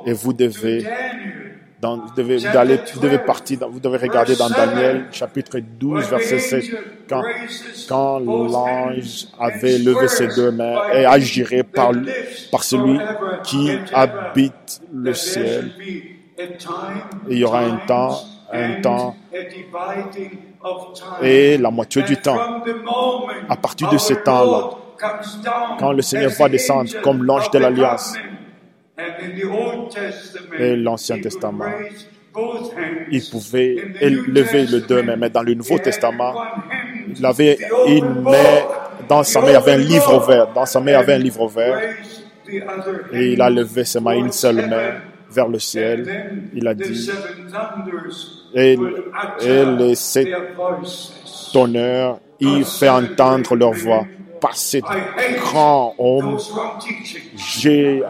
[0.06, 0.86] Et vous devez
[1.84, 6.66] dans, vous devez, vous devez partir, vous devez regarder dans Daniel chapitre 12, verset 7,
[7.10, 7.22] quand,
[7.90, 11.92] quand l'ange avait levé ses deux mains et agiré par,
[12.52, 13.00] par celui
[13.44, 15.72] qui habite le ciel.
[17.30, 18.18] il y aura un temps,
[18.52, 19.16] un temps
[21.22, 22.62] et la moitié du temps.
[23.50, 24.70] À partir de ce temps-là,
[25.80, 28.14] quand le Seigneur va descendre comme l'ange de l'alliance,
[30.60, 31.72] et l'Ancien Testament,
[33.12, 36.36] il pouvait lever le deux mains, mais dans le Nouveau Testament,
[37.16, 38.32] il avait une main,
[39.08, 41.20] dans sa main, il avait un livre ouvert, dans sa main, il y avait un
[41.20, 41.80] livre ouvert,
[43.14, 44.94] et il a levé ses mains, une seule main,
[45.30, 46.50] vers le ciel.
[46.54, 47.10] Il a dit,
[48.54, 48.78] et,
[49.42, 50.30] et les sept
[51.52, 54.06] tonnerres, il fait entendre leur voix
[54.44, 54.84] par cet
[55.38, 56.38] grand homme,
[57.38, 58.04] j'ai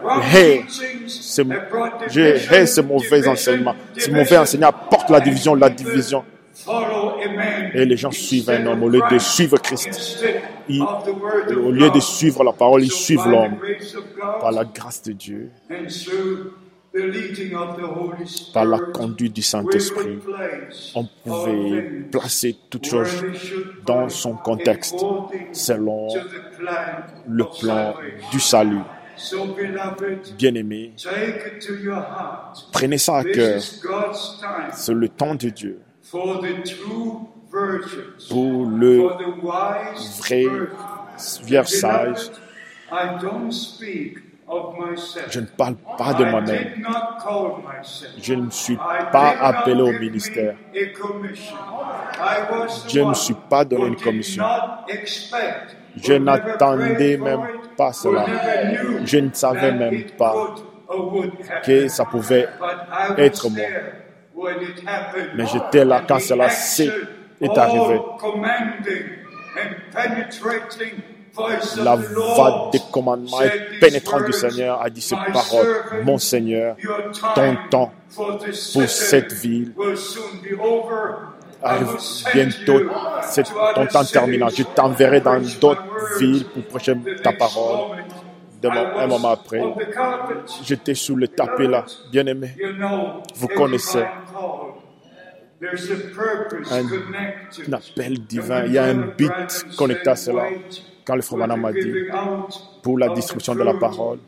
[1.06, 1.42] ce,
[2.66, 3.76] ce mauvais enseignement.
[3.96, 6.24] Ce mauvais enseignement apporte la division, la division.
[7.72, 10.24] Et les gens suivent un homme au lieu de suivre Christ.
[10.68, 13.58] au lieu de suivre la parole, ils suivent l'homme.
[14.40, 15.50] Par la grâce de Dieu,
[18.52, 20.18] par la conduite du Saint-Esprit,
[20.94, 23.24] on pouvait placer toutes choses
[23.84, 25.04] dans son contexte
[25.52, 26.08] selon
[27.28, 27.94] le plan
[28.30, 28.78] du salut.
[30.38, 30.92] Bien-aimé,
[32.72, 33.60] prenez ça à cœur.
[34.72, 35.80] C'est le temps de Dieu
[38.30, 39.08] pour le
[40.18, 40.46] vrai
[41.44, 42.30] versage
[45.30, 46.86] je ne parle pas de moi-même.
[48.20, 50.54] Je ne me suis pas appelé au ministère.
[52.88, 54.44] Je ne me suis pas donné une commission.
[55.96, 58.26] Je n'attendais même pas cela.
[59.04, 60.34] Je ne savais même pas
[61.64, 62.48] que ça pouvait
[63.16, 63.66] être moi.
[65.34, 68.00] Mais j'étais là quand cela est arrivé
[71.76, 73.38] la voix des commandements
[73.80, 76.02] pénétrante du Seigneur a dit ces paroles.
[76.04, 76.76] Mon Seigneur,
[77.34, 77.92] ton temps
[78.72, 79.72] pour cette ville
[81.62, 81.96] arrive
[82.32, 82.80] bientôt.
[83.74, 84.48] ton temps terminant.
[84.48, 85.82] Je t'enverrai dans d'autres
[86.18, 87.98] villes pour prêcher ta parole.
[88.64, 89.62] un moment après,
[90.62, 92.56] j'étais sous le tapis là, bien aimé.
[93.34, 94.04] Vous connaissez
[96.70, 98.64] un, appel divin.
[98.66, 99.30] Il y a un but
[99.76, 100.44] connecté à cela
[101.04, 101.92] quand le frère m'a dit,
[102.82, 104.18] pour la distribution de la parole,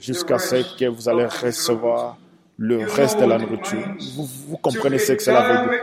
[0.00, 2.16] jusqu'à ce que vous allez recevoir
[2.56, 3.84] le reste de la nourriture.
[4.14, 5.80] Vous, vous comprenez ce que cela veut dire?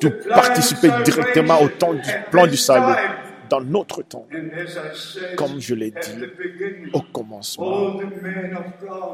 [0.00, 2.96] De participer directement au temps du plan du salut
[3.48, 4.26] dans notre temps.
[5.36, 6.24] Comme je l'ai dit
[6.92, 7.98] au commencement,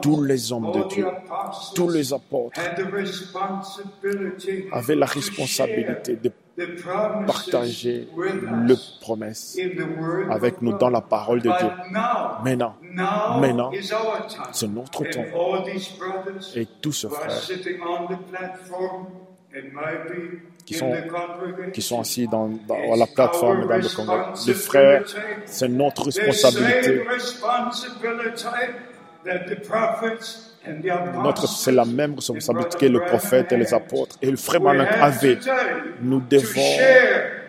[0.02, 1.06] tous les hommes de Dieu,
[1.74, 2.60] tous les apôtres
[4.72, 6.30] avaient la responsabilité de
[7.26, 9.58] partager le promesse
[10.30, 11.70] avec nous dans la parole de Dieu.
[12.44, 12.76] Maintenant,
[13.40, 13.72] maintenant,
[14.52, 15.24] c'est notre temps.
[16.54, 17.42] Et tous ces frères
[20.64, 20.92] qui sont,
[21.72, 24.12] qui sont assis dans, dans la plateforme dans le Congo.
[24.46, 25.04] Les frères,
[25.44, 27.02] c'est notre responsabilité.
[31.22, 34.86] Notre, c'est la même responsabilité que le prophète et les apôtres et le frère Manan
[35.00, 35.38] avait.
[36.00, 36.60] Nous devons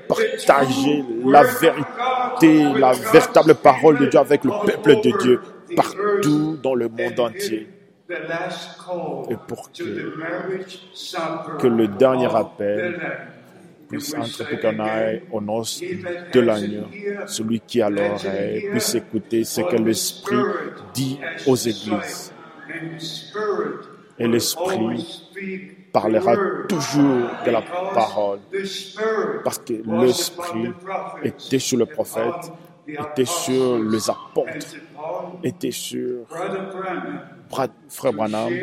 [0.07, 5.41] partager la vérité, la véritable parole de Dieu avec le peuple de Dieu
[5.75, 7.67] partout dans le monde entier
[8.09, 10.13] et pour que,
[11.59, 12.99] que le dernier appel
[13.89, 15.81] puisse entrer pour qu'on aille aux noces
[16.33, 16.85] de l'agneau.
[17.27, 20.35] Celui qui a l'oreille puisse écouter ce que l'Esprit
[20.93, 22.31] dit aux églises.
[24.17, 25.25] Et l'Esprit
[25.91, 26.35] parlera
[26.67, 28.39] toujours de la parole.
[29.43, 30.71] Parce que l'Esprit
[31.23, 32.51] était sur le prophète,
[32.87, 34.75] était sur les apôtres,
[35.43, 36.25] était sur
[37.89, 38.53] Frère Branham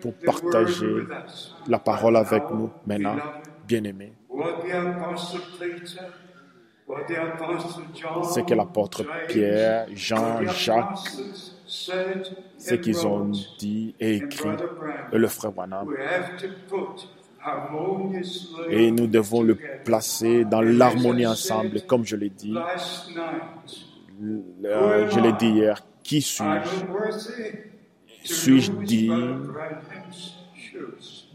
[0.00, 1.04] pour partager
[1.66, 3.16] la parole avec nous maintenant,
[3.66, 4.12] bien-aimés.
[8.24, 11.16] C'est que l'apôtre Pierre, Jean, Jacques,
[11.66, 14.48] ce qu'ils ont dit et écrit,
[15.12, 15.88] le frère Branham.
[18.70, 22.54] Et nous devons le placer dans l'harmonie ensemble, comme je l'ai dit.
[24.20, 25.84] Je l'ai dit hier.
[26.02, 26.84] Qui suis-je?
[28.24, 29.38] Suis-je digne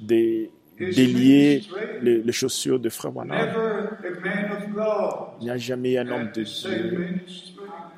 [0.01, 0.51] des
[0.89, 1.63] délier
[2.01, 3.37] les, les, chaussures de Frère Branham?
[5.39, 7.21] Il n'y a jamais un homme de Dieu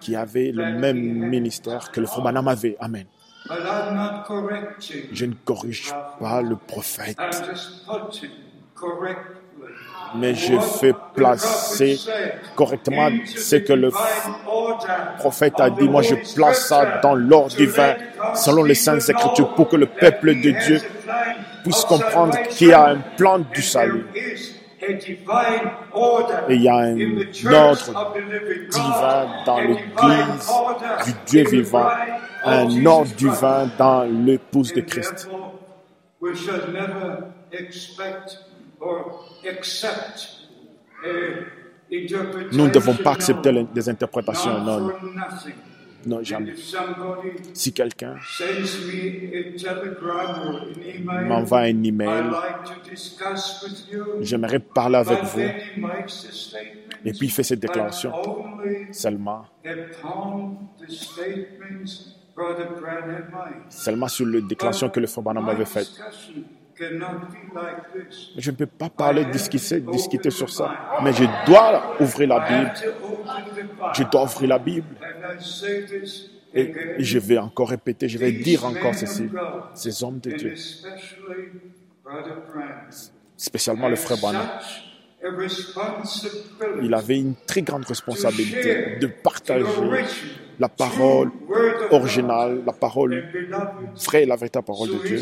[0.03, 2.75] qui avait le même ministère que le Frère Branham avait.
[2.79, 3.05] Amen.
[5.11, 7.17] Je ne corrige pas le prophète,
[10.15, 11.99] mais je fais placer
[12.55, 13.91] correctement ce que le
[15.17, 15.87] prophète a dit.
[15.89, 17.95] Moi, je place ça dans l'ordre divin,
[18.35, 20.81] selon les saintes écritures, pour que le peuple de Dieu
[21.63, 24.05] puisse comprendre qu'il y a un plan du salut.
[26.49, 26.97] Et il y a un
[27.53, 28.13] ordre
[28.69, 30.51] divin dans l'Église
[31.05, 31.89] du Dieu vivant,
[32.45, 35.29] un ordre divin dans l'épouse de Christ.
[42.51, 44.91] Nous ne devons pas accepter des interprétations, non.
[46.05, 46.53] Non, jamais.
[47.53, 48.15] Si quelqu'un
[51.05, 52.25] m'envoie un email,
[54.21, 55.39] j'aimerais parler avec vous.
[57.05, 58.11] Et puis il fait cette déclaration.
[58.91, 59.45] Seulement.
[63.69, 65.91] Seulement sur la déclaration que le frère Branham avait faite.
[68.37, 70.99] Je ne peux pas parler, discuter, discuter sur ça.
[71.03, 72.71] Mais je dois ouvrir la Bible.
[73.93, 74.95] Je dois ouvrir la Bible.
[76.55, 79.29] Et je vais encore répéter, je vais dire encore ceci.
[79.73, 80.53] Ces hommes de Dieu,
[83.37, 84.47] spécialement le frère Branham,
[86.81, 89.65] il avait une très grande responsabilité de partager
[90.59, 91.31] la parole
[91.91, 93.23] originale, la parole
[93.95, 95.21] vraie, la véritable parole de Dieu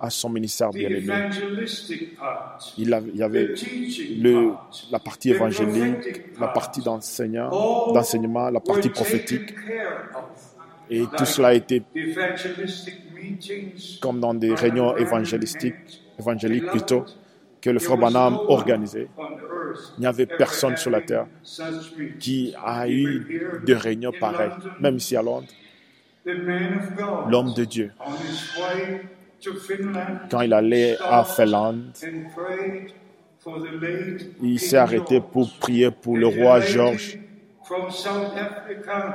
[0.00, 1.12] à son ministère bien-aimé.
[2.76, 3.54] Il, y avait
[4.18, 4.52] le,
[4.90, 9.54] la partie évangélique, la partie d'enseignement, la partie prophétique.
[10.90, 11.82] Et tout cela a été
[14.00, 17.04] comme dans des réunions évangélistiques, évangéliques plutôt,
[17.60, 19.08] que le frère Branham organisait.
[19.96, 21.26] Il n'y avait personne sur la terre
[22.20, 25.48] qui a eu de réunions pareilles, même ici à Londres.
[26.24, 27.92] L'homme de Dieu,
[30.30, 31.92] quand il allait à Finlande,
[34.42, 37.18] il s'est arrêté pour prier pour le roi George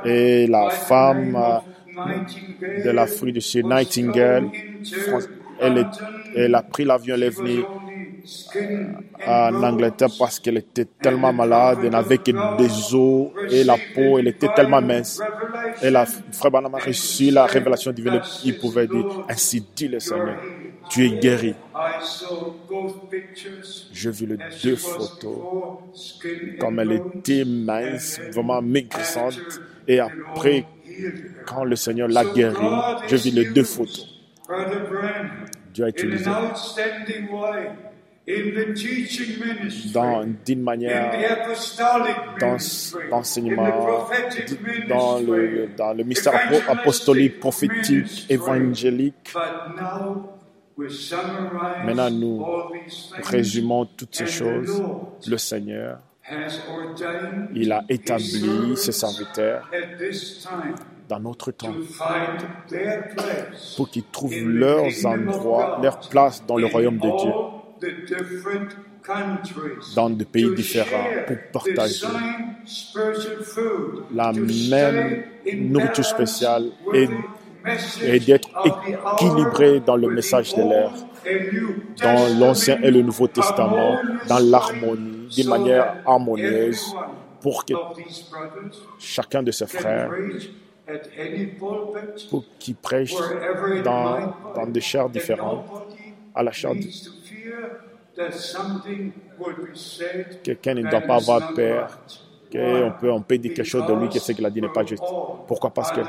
[0.04, 1.36] et la femme
[2.84, 4.48] de l'Afrique du Sud, Nightingale.
[5.60, 5.86] Elle,
[6.34, 7.62] elle a pris l'avion, elle est venue
[9.26, 14.18] en Angleterre parce qu'elle était tellement malade, elle n'avait que des os et la peau,
[14.18, 15.20] elle était tellement mince.
[15.82, 20.00] Et la frère Banama a reçu la révélation divine, il pouvait dire, ainsi dit le
[20.00, 20.36] Seigneur,
[20.88, 21.54] tu es guéri.
[23.92, 25.38] Je vis les deux photos,
[26.60, 30.64] comme elle était mince, vraiment maigrissante, et après,
[31.46, 32.66] quand le Seigneur l'a guéri,
[33.08, 34.08] je vis les deux photos.
[35.72, 36.30] Dieu a utilisé
[39.92, 41.12] dans d'une manière
[42.40, 42.56] dans
[43.10, 44.06] l'enseignement,
[44.88, 49.34] dans le, dans le mystère apostolique, prophétique, évangélique.
[51.84, 52.44] Maintenant, nous
[53.22, 54.82] résumons toutes ces choses.
[55.26, 55.98] Le Seigneur,
[57.54, 59.70] il a établi ses serviteurs
[61.06, 61.74] dans notre temps
[63.76, 67.32] pour qu'ils trouvent leurs endroits, leur place dans le royaume de Dieu
[69.94, 72.06] dans des pays différents pour partager
[74.14, 75.24] la même
[75.70, 77.08] nourriture spéciale et,
[78.02, 80.92] et d'être équilibré dans le message de l'air,
[82.02, 86.94] dans l'Ancien et le Nouveau Testament, dans l'harmonie, d'une manière harmonieuse,
[87.40, 87.74] pour que
[88.98, 90.10] chacun de ses frères
[92.30, 93.14] pour qu'ils prêchent
[93.84, 95.66] dans, dans des chairs différentes,
[96.34, 96.72] à la chair
[100.42, 101.98] Quelqu'un ne doit pas avoir peur
[102.50, 104.68] qu'on peut, on peut dire quelque chose de lui que ce qu'il a dit n'est
[104.68, 105.02] pas juste.
[105.48, 105.70] Pourquoi?
[105.70, 106.00] Parce que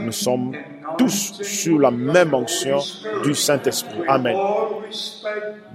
[0.00, 0.54] nous sommes
[0.96, 2.78] tous sur la même onction
[3.24, 4.02] du Saint-Esprit.
[4.06, 4.36] Amen.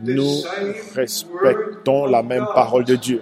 [0.02, 0.42] Nous
[0.96, 3.22] respectons la même parole de Dieu.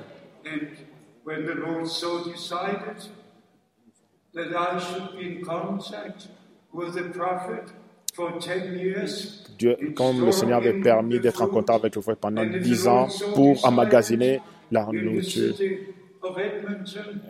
[9.57, 13.13] Dieu, comme le Seigneur avait permis d'être en contact avec le prophète pendant dix ans
[13.33, 14.41] pour emmagasiner
[14.71, 15.55] la nourriture.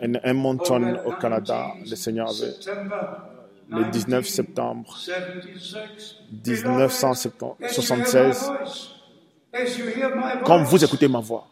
[0.02, 2.56] En Edmonton, au Canada, le Seigneur avait,
[3.68, 5.12] le 19 septembre
[6.30, 8.54] 1976,
[10.42, 11.48] comme vous écoutez ma voix,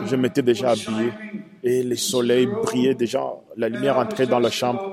[0.00, 1.18] je m'étais déjà habillé
[1.62, 3.22] et le soleil brillait déjà,
[3.56, 4.84] la lumière entrait dans la chambre.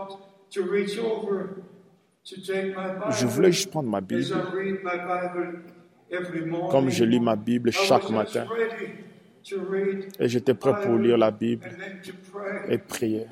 [2.26, 4.46] Je voulais juste prendre ma Bible,
[6.70, 8.46] comme je lis ma Bible chaque matin.
[10.20, 11.70] Et j'étais prêt pour lire la Bible
[12.68, 13.26] et prier.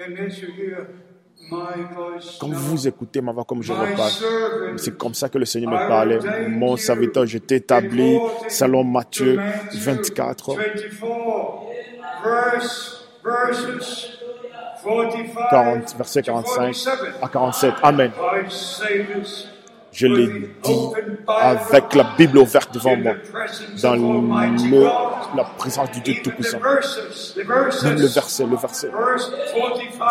[2.39, 4.11] Quand vous écoutez ma voix comme je reparle,
[4.77, 6.19] c'est comme ça que le Seigneur me parlait.
[6.47, 8.17] Mon serviteur, je t'établis,
[8.47, 9.39] selon Matthieu
[9.73, 10.55] 24,
[15.49, 16.75] 40, verset 45
[17.21, 17.73] à 47.
[17.83, 18.11] Amen.
[19.91, 20.27] Je l'ai
[20.63, 20.89] dit
[21.27, 23.13] avec la Bible ouverte devant moi,
[23.81, 24.83] dans le,
[25.35, 26.59] la présence du Dieu Tout-Puissant.
[26.59, 28.91] Même le verset, le verset,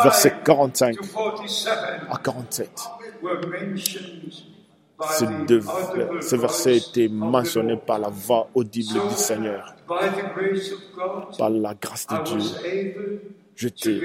[0.02, 0.96] verset 45
[2.10, 2.70] à 47.
[4.98, 5.60] Ce, deux,
[6.20, 12.40] ce verset était mentionné par la voix audible du Seigneur, par la grâce de Dieu
[13.56, 14.04] j'étais,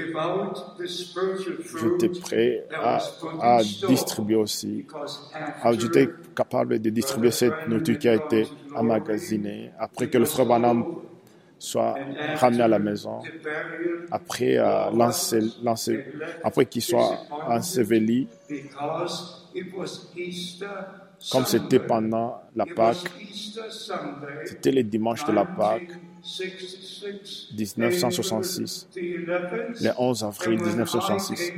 [2.20, 2.98] prêt à,
[3.38, 4.84] à, distribuer aussi.
[5.62, 10.46] Ah, j'étais capable de distribuer cette nourriture qui a été emmagasinée après que le frère
[10.46, 10.84] Banham
[11.58, 12.00] soit
[12.34, 13.30] ramené à la maison,
[14.10, 14.90] après, euh,
[16.42, 18.28] après qu'il soit enseveli,
[21.30, 23.10] comme c'était pendant la Pâque,
[24.44, 25.92] c'était le dimanche de la Pâque,
[26.22, 31.52] 1966, le 11 avril 1966.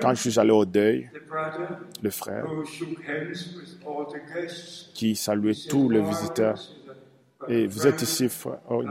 [0.00, 1.10] Quand je suis allé au deuil,
[2.02, 2.46] le frère
[4.94, 6.58] qui saluait tous les visiteurs,
[7.48, 8.84] et vous êtes ici, frère, oh,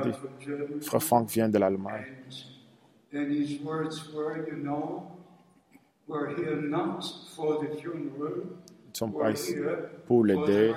[0.82, 2.06] frère Franck vient de l'Allemagne.
[8.90, 9.56] Nous sommes pas ici
[10.08, 10.74] pour l'aider.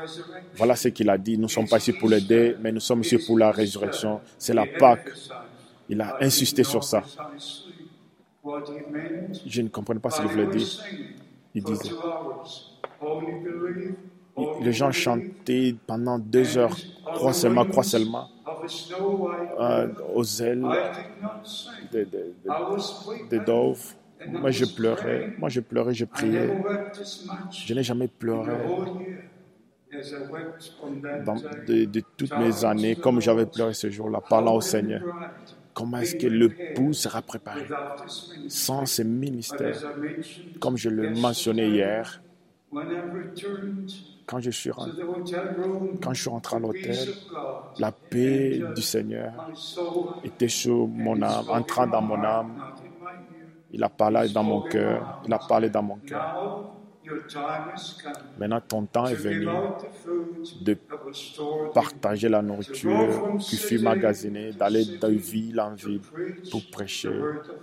[0.57, 1.37] Voilà ce qu'il a dit.
[1.37, 4.21] Nous ne sommes pas ici pour l'aider, mais nous sommes ici pour la résurrection.
[4.39, 5.09] C'est la Pâque.
[5.89, 7.03] Il a insisté sur ça.
[9.47, 10.69] Je ne comprenais pas ce qu'il voulait dire.
[11.55, 11.91] Il disait.
[14.63, 16.77] Les gens chantaient pendant deux heures.
[17.05, 18.29] Crois seulement, crois seulement.
[19.59, 20.63] Euh, aux ailes
[21.93, 23.95] de, de, de, de Dove.
[24.25, 25.29] Moi, je pleurais.
[25.37, 26.61] Moi, je pleurais, je priais.
[27.51, 28.85] Je n'ai jamais pleuré
[31.13, 35.05] de, toutes mes années, comme j'avais pleuré ce jour-là, parlant au Seigneur.
[35.75, 37.75] Comment est-ce que le l'époux sera préparé
[38.47, 39.91] sans ce ministère?
[40.61, 42.23] Comme je le mentionnais hier,
[44.27, 44.97] quand je suis rentré,
[46.01, 47.15] quand je suis rentré à l'hôtel,
[47.79, 49.35] la paix du Seigneur
[50.23, 52.63] était sur mon âme, entrant dans mon âme.
[53.73, 55.23] Il a parlé dans mon cœur.
[55.27, 56.73] Il a parlé dans mon cœur.
[58.39, 59.49] Maintenant, ton temps est venu
[60.61, 60.77] de
[61.75, 66.01] partager la nourriture qui fut magasinée, d'aller de ville en ville
[66.51, 67.13] pour prêcher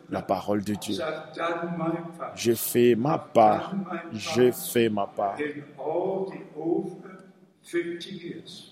[0.10, 0.98] la parole de Dieu.
[2.36, 3.74] J'ai fait ma part.
[4.12, 5.38] J'ai fait ma part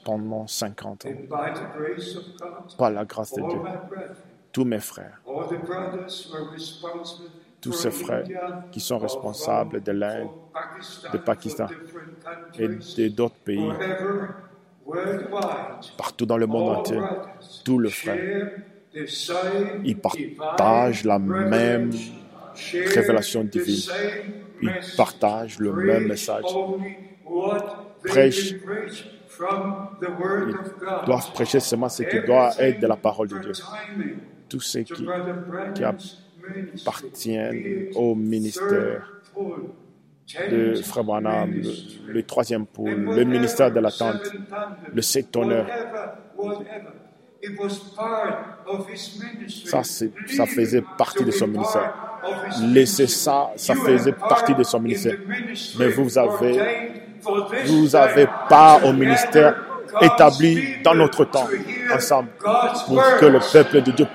[0.04, 1.10] pendant 50 ans.
[2.78, 3.60] Par la grâce de Dieu
[4.58, 5.22] tous mes frères,
[7.62, 8.26] tous ces frères
[8.72, 10.30] qui sont responsables de l'Inde,
[11.12, 11.68] de Pakistan
[12.58, 13.72] et d'autres pays,
[15.98, 17.00] partout dans le monde entier,
[17.64, 18.52] tous les frères,
[19.84, 21.92] ils partagent la même
[22.96, 23.92] révélation divine.
[24.62, 26.46] Ils partagent le même message.
[28.04, 28.56] Prêchent
[29.40, 33.52] ils doivent prêcher seulement ce qui doit être de la parole de Dieu
[34.48, 35.06] tous ceux qui,
[35.76, 39.12] qui appartiennent au ministère
[40.50, 41.62] de Frère Branham,
[42.08, 44.32] le, troisième pôle, le ministère de l'attente,
[44.94, 45.66] le secteur.
[49.66, 51.94] Ça, ça faisait partie de son ministère.
[52.62, 55.18] Laissez ça, ça faisait partie de son ministère.
[55.80, 56.60] Mais vous avez,
[57.66, 59.56] vous avez pas au ministère
[60.02, 61.48] établi dans notre temps,
[61.94, 62.30] ensemble,
[62.88, 64.08] pour que le peuple de Dieu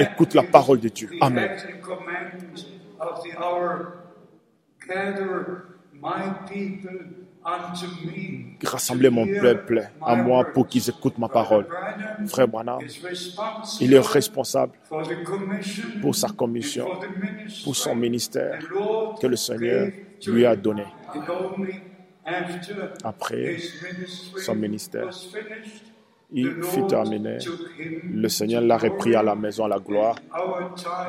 [0.00, 1.10] écoute la parole de Dieu.
[1.20, 1.50] Amen.
[8.64, 11.66] rassembler mon peuple à moi pour qu'ils écoutent ma parole.
[12.26, 12.80] Frère Branham,
[13.80, 14.72] il est responsable
[16.00, 16.86] pour sa commission,
[17.62, 18.58] pour son ministère
[19.20, 19.88] que le Seigneur
[20.26, 20.84] lui a donné.
[23.04, 23.56] Après
[24.36, 25.08] son ministère,
[26.30, 27.38] il fut terminé.
[28.12, 30.16] Le Seigneur l'a repris à la maison à la gloire.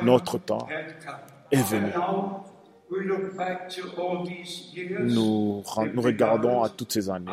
[0.02, 0.66] Notre temps
[1.50, 1.90] est venu.
[5.00, 5.62] Nous,
[5.94, 7.30] nous regardons à toutes ces années.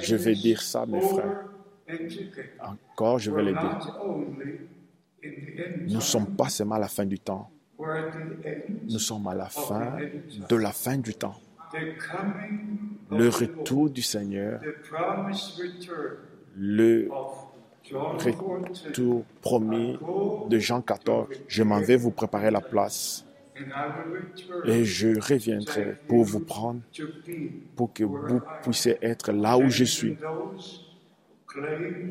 [0.00, 1.44] Je vais dire ça, mes frères.
[2.62, 3.98] Encore, je vais le dire.
[5.86, 7.50] Nous ne sommes pas seulement à la fin du temps.
[8.88, 9.96] Nous sommes à la fin
[10.48, 11.34] de la fin du temps.
[13.10, 14.60] Le retour du Seigneur,
[16.62, 17.08] le
[18.22, 19.98] retour promis
[20.50, 23.24] de Jean 14, je m'en vais vous préparer la place.
[24.66, 26.80] Et je reviendrai pour vous prendre,
[27.76, 30.16] pour que vous puissiez être là où je suis.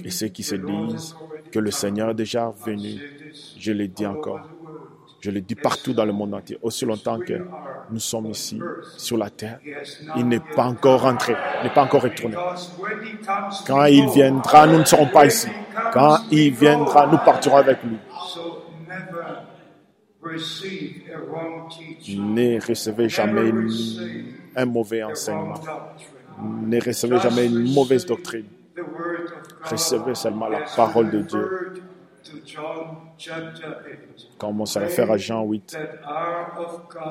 [0.03, 1.15] Et ceux qui se disent
[1.51, 2.99] que le Seigneur est déjà venu,
[3.59, 4.49] je le dis encore,
[5.21, 7.33] je le dis partout dans le monde entier, aussi longtemps que
[7.91, 8.59] nous sommes ici,
[8.97, 9.59] sur la terre,
[10.15, 12.35] il n'est pas encore rentré, n'est pas encore retourné.
[13.65, 15.47] Quand il viendra, nous ne serons pas ici.
[15.93, 17.97] Quand il viendra, nous partirons avec lui.
[22.17, 23.51] Ne recevez jamais
[24.55, 25.59] un mauvais enseignement.
[26.41, 28.45] Ne recevez jamais une mauvaise doctrine.
[29.63, 31.73] Recevez seulement la parole de Dieu.
[34.37, 35.77] Comme on se réfère à Jean 8,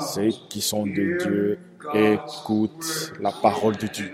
[0.01, 1.59] ceux qui sont de Dieu.
[1.95, 4.13] Écoutent la parole de Dieu.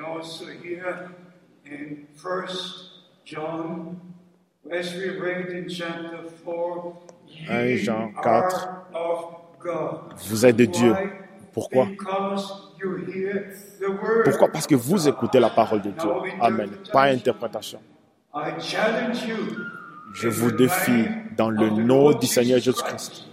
[7.48, 8.68] 1 Jean 4,
[10.28, 10.94] vous êtes de Dieu.
[11.52, 11.88] Pourquoi?
[14.24, 14.48] Pourquoi?
[14.52, 16.10] Parce que vous écoutez la parole de Dieu.
[16.40, 16.70] Amen.
[16.92, 17.80] Pas interprétation.
[20.14, 21.06] Je vous défie
[21.36, 23.28] dans le nom du Seigneur Jésus-Christ.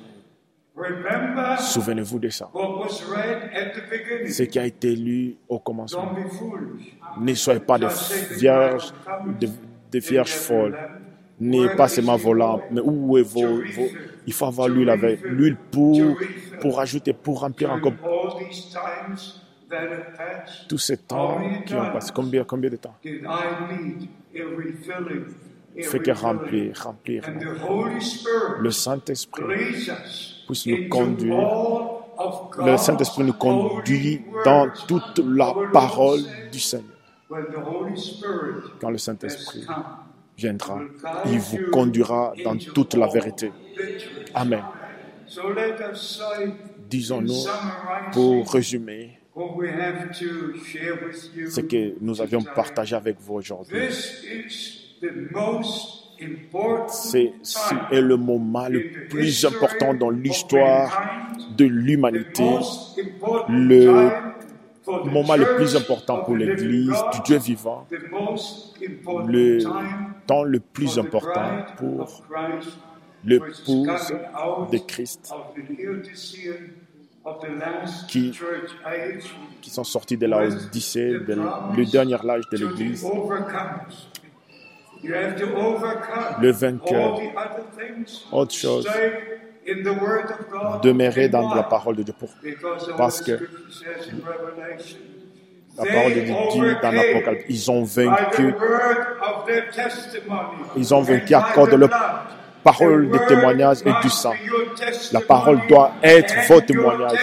[1.59, 2.49] Souvenez-vous de ça.
[4.27, 6.15] Ce qui a été lu au commencement.
[7.19, 7.87] Ne soyez pas des
[8.31, 8.91] vierges,
[9.91, 10.77] des, vierges folles.
[11.39, 13.61] N'est pas seulement volant, mais où est vos,
[14.25, 16.17] Il faut avoir l'huile avec l'huile pour,
[16.61, 17.93] pour ajouter, pour remplir encore
[20.67, 22.11] tous ces temps qui ont passé.
[22.13, 22.95] Combien, combien de temps?
[25.81, 27.23] Fait que remplir, remplir.
[28.59, 29.43] Le Saint-Esprit
[30.47, 31.49] puisse nous conduire.
[32.63, 36.87] Le Saint-Esprit nous conduit dans toute la parole du Seigneur.
[38.79, 39.65] Quand le Saint-Esprit
[40.37, 40.81] viendra,
[41.25, 43.51] il vous conduira dans toute la vérité.
[44.33, 44.63] Amen.
[46.89, 47.45] Disons-nous,
[48.11, 49.17] pour résumer,
[51.49, 53.87] ce que nous avions partagé avec vous aujourd'hui.
[56.87, 57.33] C'est
[57.91, 61.01] le moment le plus important dans l'histoire
[61.57, 62.43] de l'humanité,
[63.49, 64.09] le
[65.05, 67.87] moment le plus important pour l'Église du Dieu vivant,
[69.27, 69.59] le
[70.27, 72.23] temps le plus important pour
[73.23, 74.13] l'épouse
[74.71, 75.33] de Christ.
[78.07, 78.31] qui,
[79.61, 83.05] qui sont sortis de la Odyssée, le dernier âge de l'Église
[85.03, 87.19] le vainqueur.
[88.31, 88.87] Autre chose,
[90.83, 92.13] demeurer dans la parole de Dieu.
[92.97, 93.39] Parce que
[95.77, 98.53] la parole de Dieu dans l'Apocalypse, ils ont vaincu.
[100.75, 101.89] Ils ont vaincu à cause de leur
[102.63, 104.33] parole de témoignage et du sang.
[105.11, 107.19] La parole doit être votre témoignage.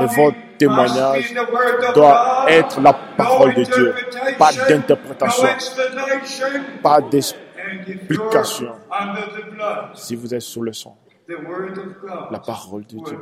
[0.00, 1.34] Et votre témoignage
[1.94, 3.94] doit être la parole de Dieu.
[4.38, 5.48] Pas d'interprétation.
[6.82, 8.72] Pas d'explication.
[9.94, 10.96] Si vous êtes sous le sang,
[12.30, 13.18] la parole de Dieu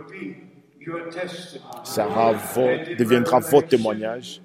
[1.83, 2.35] sera
[2.99, 4.43] deviendra votre témoignage.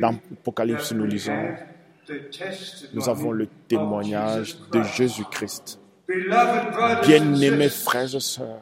[0.00, 1.54] Dans l'Apocalypse, nous lisons,
[2.94, 5.78] nous avons le témoignage de Jésus-Christ.
[6.08, 8.60] Bien-aimés frères et sœurs,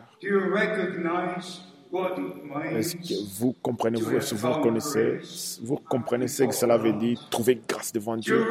[2.72, 5.20] est-ce que vous comprenez, vous, vous connaissez,
[5.62, 8.44] vous comprenez ce que cela veut dire, trouver grâce devant Dieu?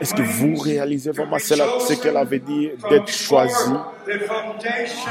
[0.00, 3.72] Est-ce que vous réalisez vraiment ce qu'elle avait dit d'être choisi,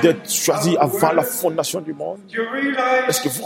[0.01, 2.19] d'être choisi avant la fondation du monde?
[3.07, 3.43] Est-ce que vous,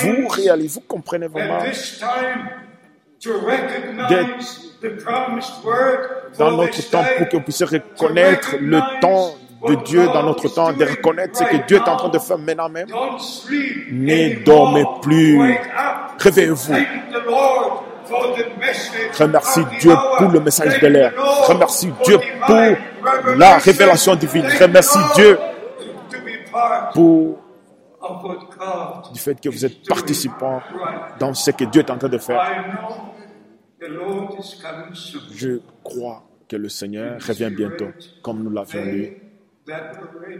[0.00, 1.62] vous réalisez, vous comprenez vraiment
[4.08, 4.71] d'être
[6.38, 9.34] dans notre temps pour que vous puissiez reconnaître le temps
[9.66, 12.38] de Dieu dans notre temps, de reconnaître ce que Dieu est en train de faire
[12.38, 12.88] maintenant même.
[13.90, 15.58] Ne dormez plus.
[16.18, 16.74] Réveillez-vous.
[19.18, 21.12] Remercie Dieu pour le message de l'air.
[21.46, 24.46] Remercie Dieu pour la révélation divine.
[24.60, 25.38] Remercie Dieu
[26.92, 27.38] pour
[29.12, 30.60] du fait que vous êtes participant
[31.18, 32.42] dans ce que Dieu est en train de faire.
[35.34, 37.88] Je crois que le Seigneur revient bientôt,
[38.22, 39.16] comme nous l'avions lu.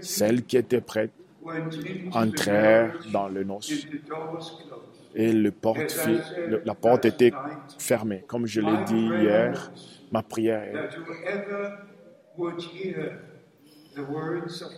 [0.01, 1.13] Celles qui étaient prêtes
[2.13, 3.87] entrèrent dans le noce
[5.15, 6.09] et le porte,
[6.65, 7.33] la porte était
[7.79, 8.25] fermée.
[8.27, 9.73] Comme je l'ai dit hier,
[10.11, 10.89] ma prière est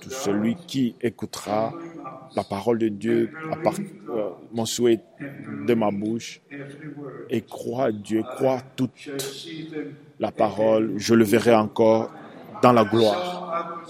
[0.00, 1.74] tout celui qui écoutera
[2.36, 3.74] la parole de Dieu, à part,
[4.10, 6.40] euh, mon souhait de ma bouche,
[7.30, 8.92] et croit Dieu, croit toute
[10.18, 12.12] la parole, je le verrai encore
[12.62, 13.84] dans la gloire.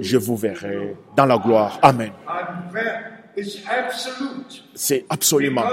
[0.00, 1.78] Je vous verrai dans la gloire.
[1.82, 2.12] Amen.
[4.74, 5.64] C'est absolument.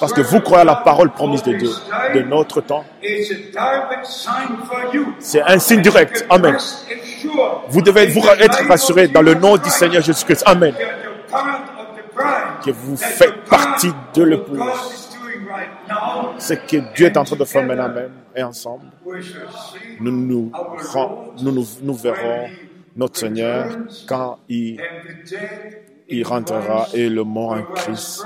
[0.00, 1.70] Parce que vous croyez à la parole promise de Dieu
[2.14, 2.84] de notre temps.
[5.18, 6.24] C'est un signe direct.
[6.30, 6.56] Amen.
[7.68, 10.44] Vous devez vous être rassuré dans le nom du Seigneur Jésus-Christ.
[10.46, 10.74] Amen.
[12.64, 14.60] Que vous faites partie de l'épouse.
[16.38, 18.86] Ce que Dieu est en train de faire maintenant même et ensemble,
[20.00, 20.52] nous nous,
[21.40, 22.48] nous, nous verrons
[22.96, 23.68] notre Seigneur
[24.06, 24.80] quand il
[26.08, 28.24] il rentrera et le mort en Christ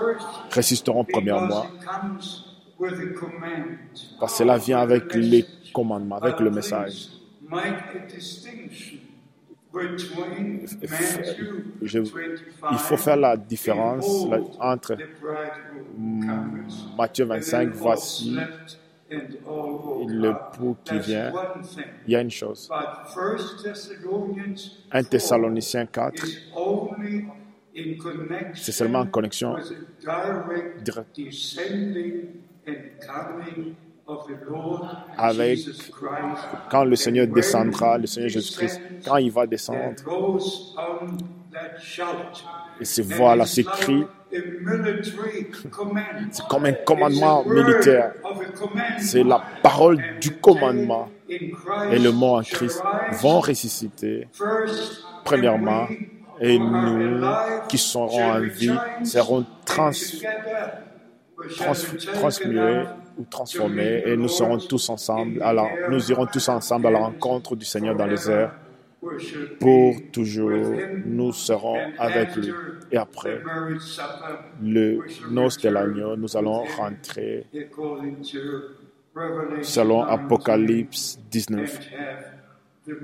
[0.51, 1.67] résisteront premièrement.
[4.19, 7.11] Parce que cela vient avec les commandements, avec le message.
[12.73, 14.27] il faut faire la différence
[14.59, 14.97] entre
[16.97, 18.37] Matthieu 25, voici
[19.11, 21.33] le pou qui vient.
[22.07, 22.71] Il y a une chose.
[24.93, 26.25] 1 Thessaloniciens 4
[28.55, 29.57] c'est seulement en connexion
[30.83, 31.21] directe
[35.17, 35.59] avec
[36.71, 39.95] quand le Seigneur descendra, le Seigneur Jésus-Christ, quand il va descendre.
[42.81, 44.05] Et c'est voilà, c'est cri.
[46.31, 48.15] C'est comme un commandement militaire.
[48.99, 51.09] C'est la parole du commandement.
[51.29, 54.29] Et le mot en Christ vont ressusciter.
[55.25, 55.89] Premièrement,
[56.41, 57.23] et nous
[57.69, 58.73] qui serons en vie
[59.05, 59.91] serons trans,
[62.15, 62.85] transmués
[63.19, 65.43] ou transformés et nous serons tous ensemble.
[65.43, 68.55] Alors, nous irons tous ensemble à la rencontre du Seigneur dans les airs.
[69.59, 70.73] Pour toujours,
[71.07, 72.53] nous serons avec lui.
[72.93, 73.41] Et après
[74.63, 74.99] le
[75.31, 77.47] noce de l'agneau, nous allons rentrer
[79.63, 81.81] selon Apocalypse 19
[82.85, 82.95] pour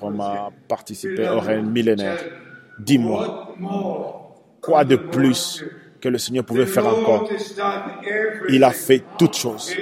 [0.00, 2.18] vraiment participer au règne millénaire.
[2.78, 3.56] Dis-moi,
[4.60, 5.64] quoi de plus
[6.00, 7.28] que le Seigneur pouvait faire encore?
[8.48, 9.74] Il a fait toutes choses.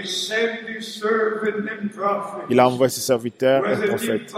[2.49, 4.33] Il a envoyé ses serviteurs et prophètes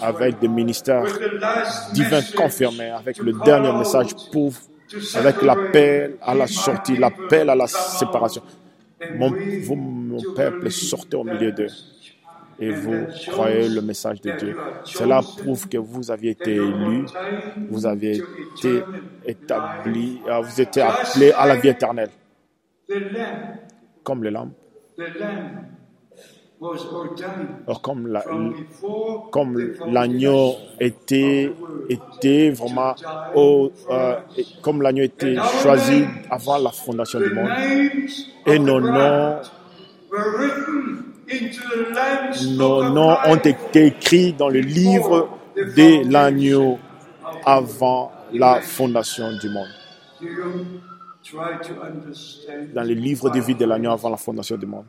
[0.00, 1.06] avec des ministères
[1.94, 4.52] divins confirmés, avec le dernier message pour,
[5.14, 8.42] avec l'appel à la sortie, l'appel à la séparation.
[9.14, 9.32] Mon,
[9.62, 9.76] vous,
[10.10, 11.68] mon peuple, sortez au milieu d'eux
[12.60, 14.56] et vous croyez le message de Dieu.
[14.84, 17.06] Cela prouve que vous aviez été élu,
[17.70, 18.82] vous avez été
[19.24, 22.10] établi, euh, vous étiez appelé à la vie éternelle.
[24.04, 24.52] Comme les lampes.
[27.82, 28.18] Comme,
[29.30, 31.50] comme l'agneau était,
[31.88, 32.94] était vraiment
[33.34, 34.16] euh,
[34.60, 37.48] comme l'agneau était choisi avant la fondation du monde,
[38.44, 39.36] et nos noms,
[42.56, 46.78] nos noms ont été écrits dans le livre de l'agneau
[47.44, 49.68] avant la fondation du monde.
[52.74, 54.86] Dans le livre de vie de l'agneau avant la fondation du monde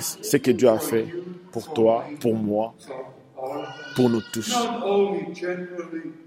[0.00, 1.06] ce que Dieu a fait
[1.52, 2.74] pour toi, pour moi,
[3.94, 4.54] pour nous tous.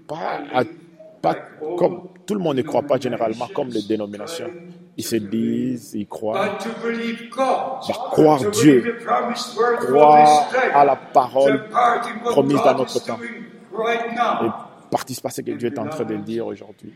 [0.06, 1.34] Pas,
[1.76, 4.50] comme tout le monde ne croit pas généralement comme les dénominations.
[4.98, 6.58] Ils se disent, ils croient.
[8.10, 8.98] croire Dieu,
[9.78, 11.68] croire à la parole
[12.24, 13.20] promise dans notre temps.
[13.22, 14.48] Et
[14.90, 16.92] participer à ce que Dieu est en train de dire aujourd'hui,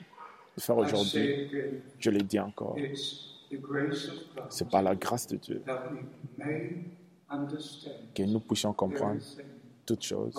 [0.56, 1.48] de faire aujourd'hui.
[2.00, 2.76] Je l'ai dit encore.
[4.48, 5.62] C'est par la grâce de Dieu
[8.14, 9.20] que nous puissions comprendre
[9.86, 10.34] toutes choses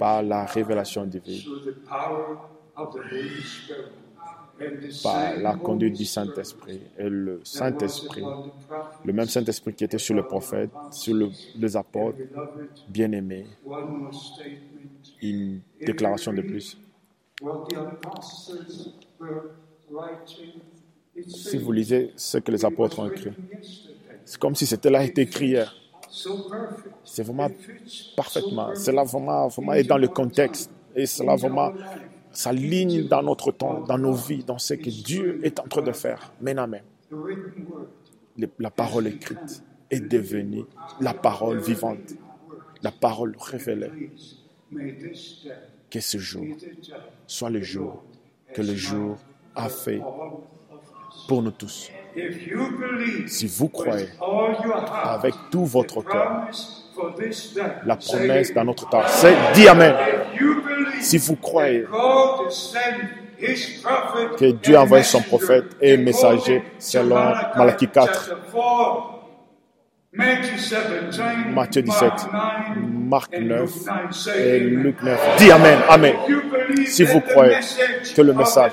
[0.00, 1.42] par la révélation divine,
[5.02, 6.80] par la conduite du Saint-Esprit.
[6.98, 8.24] Et le Saint-Esprit,
[9.04, 12.18] le même Saint-Esprit qui était sur le prophète, sur les apôtres,
[12.88, 13.46] bien-aimés,
[15.22, 16.78] une déclaration de plus.
[21.26, 23.32] Si vous lisez ce que les apôtres ont écrit,
[24.24, 25.74] c'est comme si c'était là été écrit hier.
[27.04, 27.50] C'est vraiment
[28.16, 28.74] parfaitement.
[28.74, 30.70] Cela vraiment, vraiment est dans le contexte.
[30.94, 31.72] Et cela vraiment
[32.32, 35.92] s'aligne dans notre temps, dans nos vies, dans ce que Dieu est en train de
[35.92, 36.32] faire.
[36.40, 36.78] Maintenant.
[38.58, 40.64] La parole écrite est devenue
[41.00, 42.14] la parole vivante,
[42.82, 44.10] la parole révélée.
[45.90, 46.46] Que ce jour
[47.26, 48.04] soit le jour
[48.54, 49.16] que le jour
[49.54, 50.00] a fait
[51.28, 51.90] pour nous tous.
[53.26, 54.08] Si vous croyez
[55.04, 56.48] avec tout votre cœur,
[57.84, 59.94] la promesse dans notre temps, c'est dit Amen.
[61.00, 61.84] Si vous croyez
[64.38, 68.34] que Dieu a envoyé son prophète et messager selon Malachie 4,
[70.12, 72.12] Matthieu 17,
[72.84, 73.70] Marc 9
[74.36, 75.36] et Luc 9.
[75.38, 76.14] Dis Amen, Amen.
[76.86, 77.56] Si vous croyez
[78.14, 78.72] que le message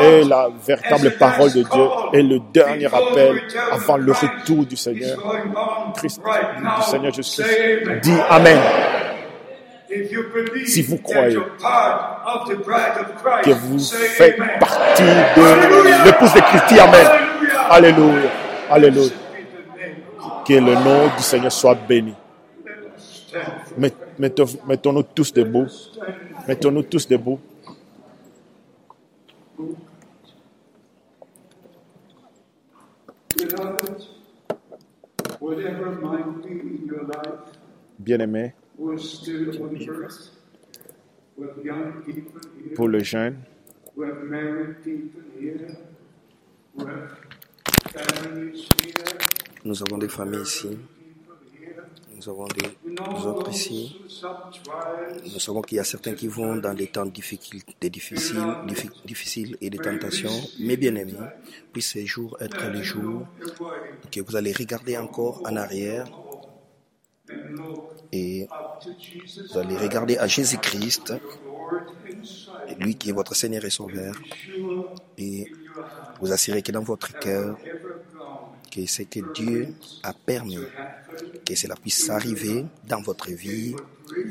[0.00, 5.18] est la véritable parole de Dieu et le dernier appel avant le retour du Seigneur,
[5.96, 8.58] Christ, du Seigneur Jésus-Christ, dis Amen.
[10.66, 11.36] Si vous croyez
[13.44, 17.06] que vous faites partie de l'épouse de Christ, Amen.
[17.70, 18.30] Alléluia.
[18.70, 19.10] Alléluia.
[20.46, 22.14] Que le nom du Seigneur soit béni.
[24.18, 25.66] Mettons-nous tous debout.
[26.48, 27.38] Mettons-nous tous debout.
[37.98, 38.54] Bien-aimé,
[42.74, 43.36] pour le jeune,
[49.64, 50.78] nous avons des familles ici.
[52.16, 54.00] Nous avons des autres ici.
[55.24, 58.42] Nous savons qu'il y a certains qui vont dans des temps difficiles, des difficiles,
[59.04, 60.30] difficiles et des tentations.
[60.60, 61.14] Mais bien aimés,
[61.72, 63.26] puisse ces jours être les jours
[64.10, 66.06] que vous allez regarder encore en arrière
[68.12, 68.46] et
[69.50, 71.14] vous allez regarder à Jésus-Christ,
[72.78, 74.14] lui qui est votre Seigneur et Sauveur,
[75.18, 75.50] et
[76.20, 77.56] vous assurer que dans votre cœur,
[78.70, 80.58] que ce que Dieu a permis,
[81.44, 83.74] que cela puisse arriver dans votre vie,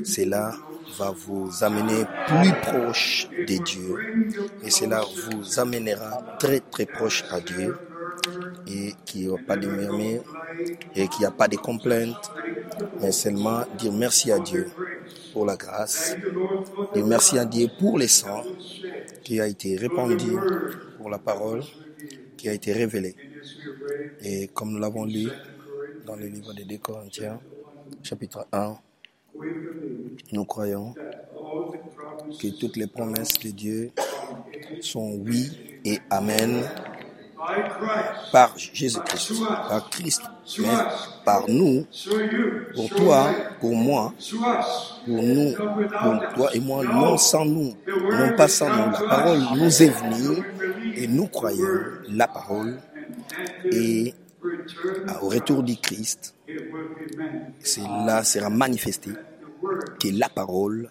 [0.03, 0.55] cela
[0.97, 3.95] va vous amener plus proche de Dieu
[4.63, 7.77] et cela vous amènera très très proche à Dieu
[8.67, 10.23] et qu'il n'y a pas de murmures
[10.95, 12.31] et qu'il n'y a pas de complaintes,
[13.01, 14.69] mais seulement dire merci à Dieu
[15.33, 16.15] pour la grâce,
[16.93, 18.43] dire merci à Dieu pour les sang
[19.23, 20.31] qui a été répandu,
[20.97, 21.63] pour la parole
[22.37, 23.15] qui a été révélée.
[24.21, 25.27] Et comme nous l'avons lu
[26.05, 27.39] dans le livre des 2 Corinthiens,
[28.03, 28.75] chapitre 1,
[30.31, 30.93] nous croyons
[32.39, 33.91] que toutes les promesses de Dieu
[34.81, 35.49] sont oui
[35.85, 36.63] et amen
[38.31, 40.21] par Jésus-Christ, par Christ,
[40.59, 40.67] mais
[41.25, 41.85] par nous,
[42.75, 43.29] pour toi,
[43.59, 44.13] pour moi,
[45.05, 48.91] pour nous, pour toi et moi, non sans nous, non pas sans nous.
[48.91, 50.43] La parole nous est venue
[50.95, 51.79] et nous croyons
[52.09, 52.79] la parole
[53.71, 54.13] et
[55.21, 56.35] au retour du Christ,
[57.63, 59.11] cela sera manifesté
[59.99, 60.89] que la parole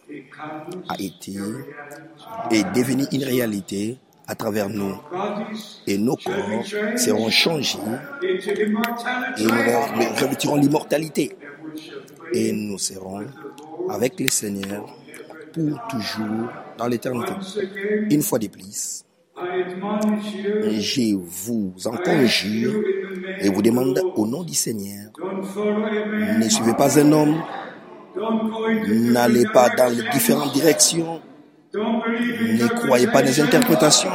[0.88, 1.34] a été
[2.50, 3.98] et devenue une réalité
[4.30, 4.94] à travers nous.
[5.88, 6.64] Et nos corps
[6.96, 7.78] seront changés
[8.22, 8.38] et
[9.44, 9.50] nous
[10.20, 11.36] revêtirons l'immortalité.
[12.32, 13.26] Et nous serons
[13.90, 14.86] avec le Seigneur
[15.52, 17.32] pour toujours dans l'éternité.
[18.08, 19.04] Une fois de plus,
[19.36, 22.72] je vous en conjure
[23.40, 25.10] et vous demande au nom du Seigneur,
[26.38, 27.42] ne suivez pas un homme,
[28.86, 31.20] n'allez pas dans les différentes directions,
[31.72, 34.10] ne croyez pas les interprétations,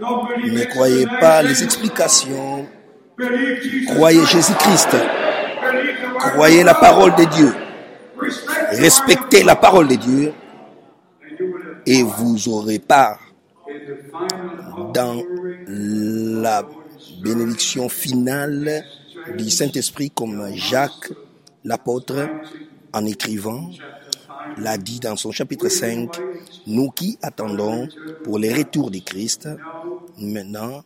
[0.00, 2.66] ne croyez pas les explications,
[3.88, 4.96] croyez Jésus-Christ,
[6.18, 7.54] croyez la parole de Dieu,
[8.70, 10.32] respectez la parole de Dieu.
[11.84, 13.18] Et vous aurez part
[14.94, 15.20] dans
[15.66, 16.64] la
[17.20, 18.84] bénédiction finale
[19.36, 21.12] du Saint-Esprit comme Jacques
[21.64, 22.28] l'apôtre
[22.92, 23.68] en écrivant
[24.58, 26.08] l'a dit dans son chapitre 5,
[26.66, 27.88] nous qui attendons
[28.24, 29.48] pour le retour du Christ,
[30.18, 30.82] maintenant,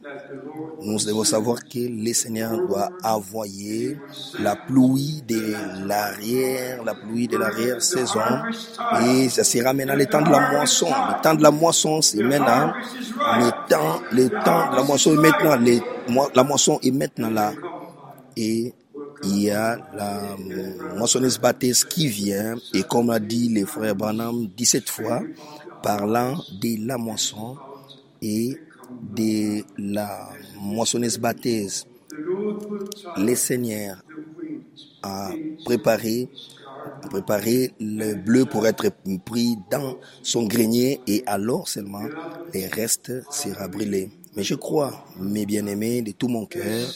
[0.83, 3.99] nous devons savoir que le Seigneur doit envoyer
[4.39, 5.55] la pluie de
[5.87, 8.21] l'arrière, la pluie de l'arrière-saison,
[9.03, 10.87] et ça sera maintenant le temps de la moisson.
[10.87, 12.73] Le temps de la moisson, c'est maintenant.
[13.39, 15.57] Le temps, le temps de la moisson est maintenant.
[16.35, 17.53] la moisson est maintenant là.
[18.37, 18.75] Et
[19.25, 20.37] il y a la
[20.97, 25.23] moissonneuse baptiste qui vient, et comme a dit le frère Branham 17 fois,
[25.83, 27.57] parlant de la moisson
[28.23, 28.57] et
[29.15, 30.29] de la
[30.61, 31.87] moissonneuse baptise.
[33.17, 34.03] Le Seigneur
[35.03, 35.31] a
[35.65, 36.29] préparé,
[37.03, 38.91] a préparé le bleu pour être
[39.25, 42.09] pris dans son grenier et alors seulement
[42.55, 44.11] les restes sera brûlé.
[44.37, 46.93] Mais je crois, mes bien-aimés, de tout mon cœur,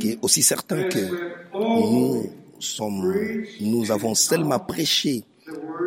[0.00, 1.00] que aussi certain que
[1.52, 3.12] nous sommes,
[3.60, 5.24] nous avons seulement prêché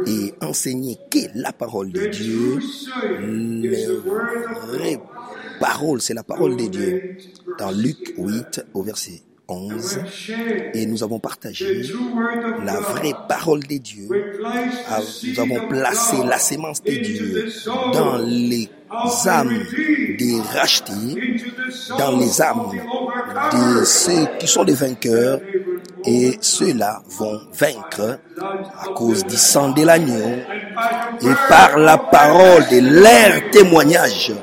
[0.06, 2.60] et enseigné que la parole de Dieu,
[3.72, 3.94] la
[4.68, 5.00] vraie
[5.60, 7.18] parole, c'est la parole de Dieu.
[7.58, 10.00] Dans Luc 8 au verset 11,
[10.74, 11.84] et nous avons partagé
[12.64, 14.08] la vraie parole de Dieu.
[14.10, 17.52] Nous avons placé la sémence de Dieu
[17.94, 18.70] dans les
[19.28, 19.64] âmes
[20.18, 21.44] des rachetés,
[21.98, 22.72] dans les âmes
[23.52, 25.40] de ceux qui sont des vainqueurs,
[26.06, 28.20] et ceux-là vont vaincre
[28.80, 30.38] à cause du sang de l'agneau
[31.22, 34.34] et par la parole de leur témoignage.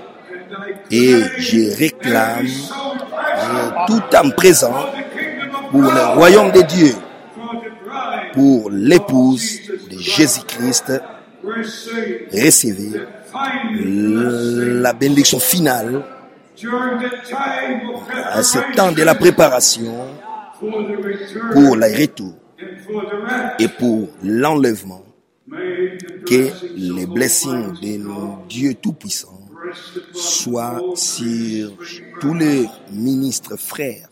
[0.90, 2.46] Et je réclame
[3.86, 4.86] tout en présent
[5.70, 6.94] pour le royaume de Dieu,
[8.32, 10.92] pour l'épouse de Jésus-Christ,
[12.32, 13.00] recevez
[13.72, 16.02] la bénédiction finale
[18.32, 20.08] à ce temps de la préparation
[20.58, 22.34] pour le retour
[23.58, 25.02] et pour l'enlèvement,
[26.26, 28.00] que les blessings de
[28.48, 29.39] Dieu Tout-Puissant
[30.12, 31.76] soient sur
[32.20, 34.08] tous les ministres frères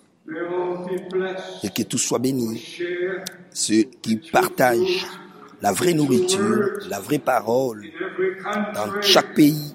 [1.62, 2.62] et que tout soit béni.
[3.50, 5.06] Ceux qui partagent
[5.60, 7.84] la vraie nourriture, la vraie parole
[8.74, 9.74] dans chaque pays,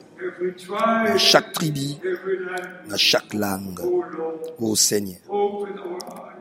[0.80, 1.95] dans chaque tribu,
[2.89, 3.82] dans chaque langue.
[4.59, 5.19] Ô Seigneur,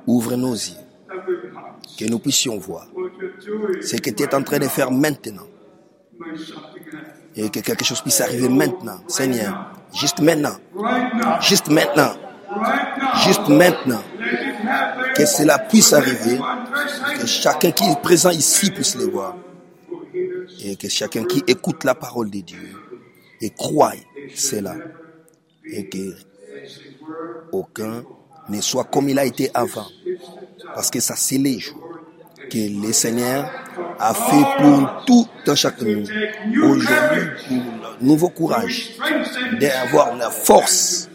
[0.07, 0.77] ouvre nos yeux,
[1.99, 2.87] que nous puissions voir
[3.81, 5.47] ce que tu es en train de faire maintenant.
[7.35, 10.57] Et que quelque chose puisse arriver maintenant, Seigneur, juste maintenant,
[11.41, 12.13] juste maintenant,
[13.25, 14.03] juste maintenant,
[15.15, 16.39] que cela puisse arriver,
[17.19, 19.37] que chacun qui est présent ici puisse le voir,
[20.63, 22.75] et que chacun qui écoute la parole de Dieu
[23.41, 23.93] et croit
[24.35, 24.75] cela,
[25.65, 26.15] et que
[27.51, 28.05] aucun
[28.49, 29.87] ne soit comme il a été avant,
[30.75, 31.92] parce que ça c'est les jours
[32.53, 33.51] que le Seigneur
[33.99, 36.03] a fait pour tout un chacun.
[36.63, 37.57] Aujourd'hui, pour
[38.01, 38.91] le nouveau courage,
[39.59, 41.09] d'avoir la force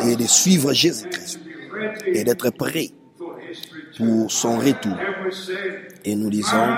[0.00, 1.40] et de suivre Jésus-Christ
[2.06, 2.90] et d'être prêt
[3.96, 4.96] pour son retour.
[6.04, 6.68] Et nous disons,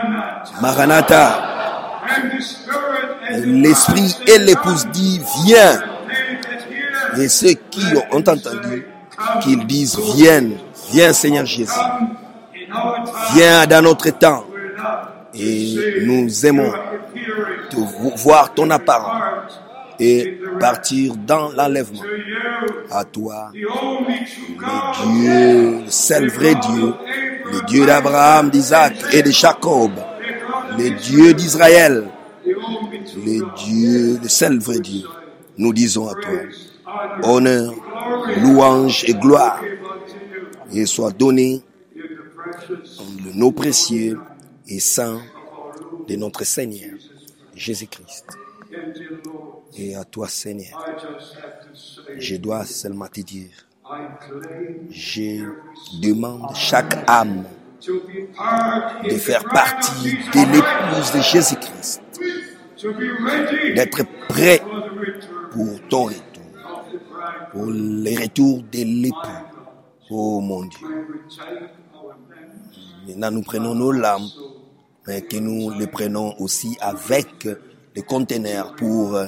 [0.62, 2.00] Maranatha,
[3.44, 5.82] l'Esprit et l'épouse dit, viens.
[7.18, 8.86] Et ceux qui ont entendu
[9.42, 10.48] qu'ils disent, viens,
[10.90, 11.72] viens Seigneur Jésus.
[13.34, 14.44] Viens dans notre temps.
[15.34, 16.72] Et nous aimons
[17.70, 17.76] te
[18.22, 19.60] voir ton apparence
[19.98, 22.02] et partir dans l'enlèvement.
[22.90, 23.60] À toi, le
[25.04, 26.92] Dieu, le seul vrai Dieu,
[27.50, 29.92] le Dieu d'Abraham, d'Isaac et de Jacob,
[30.78, 32.04] le Dieu d'Israël,
[32.44, 35.06] le Dieu, le seul vrai Dieu.
[35.56, 36.40] Nous disons à toi,
[37.22, 37.72] honneur,
[38.42, 39.60] louange et gloire,
[40.72, 41.62] et soit donné
[42.68, 44.18] le nom précieux
[44.68, 45.20] et saint
[46.08, 46.96] de notre Seigneur
[47.54, 48.26] Jésus-Christ.
[49.76, 50.84] Et à toi, Seigneur,
[52.18, 53.50] je dois seulement te dire,
[54.90, 55.44] je
[56.00, 57.44] demande chaque âme
[57.84, 62.02] de faire partie de l'épouse de Jésus-Christ,
[63.74, 64.62] d'être prêt
[65.50, 66.22] pour ton retour,
[67.50, 69.18] pour le retour de l'époux.
[70.10, 70.88] Oh mon Dieu.
[73.06, 74.30] Maintenant, nous prenons nos lampes,
[75.06, 77.48] mais que nous les prenons aussi avec
[77.94, 79.18] des conteneurs pour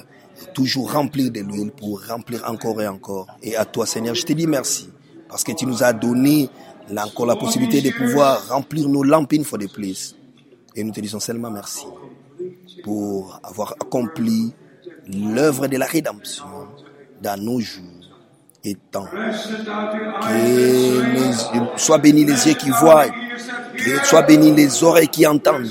[0.55, 3.27] toujours remplir de l'huile, pour remplir encore et encore.
[3.43, 4.91] Et à toi, Seigneur, je te dis merci,
[5.29, 6.49] parce que tu nous as donné
[6.97, 10.17] encore la possibilité de pouvoir remplir nos lampes une fois de plus.
[10.77, 11.87] Et nous te disons seulement merci
[12.83, 14.53] pour avoir accompli
[15.07, 16.45] l'œuvre de la rédemption
[17.23, 17.85] dans nos jours
[18.65, 19.07] et temps.
[20.23, 23.07] Que soient bénis les yeux qui voient,
[23.77, 25.69] que soient bénis les oreilles qui entendent,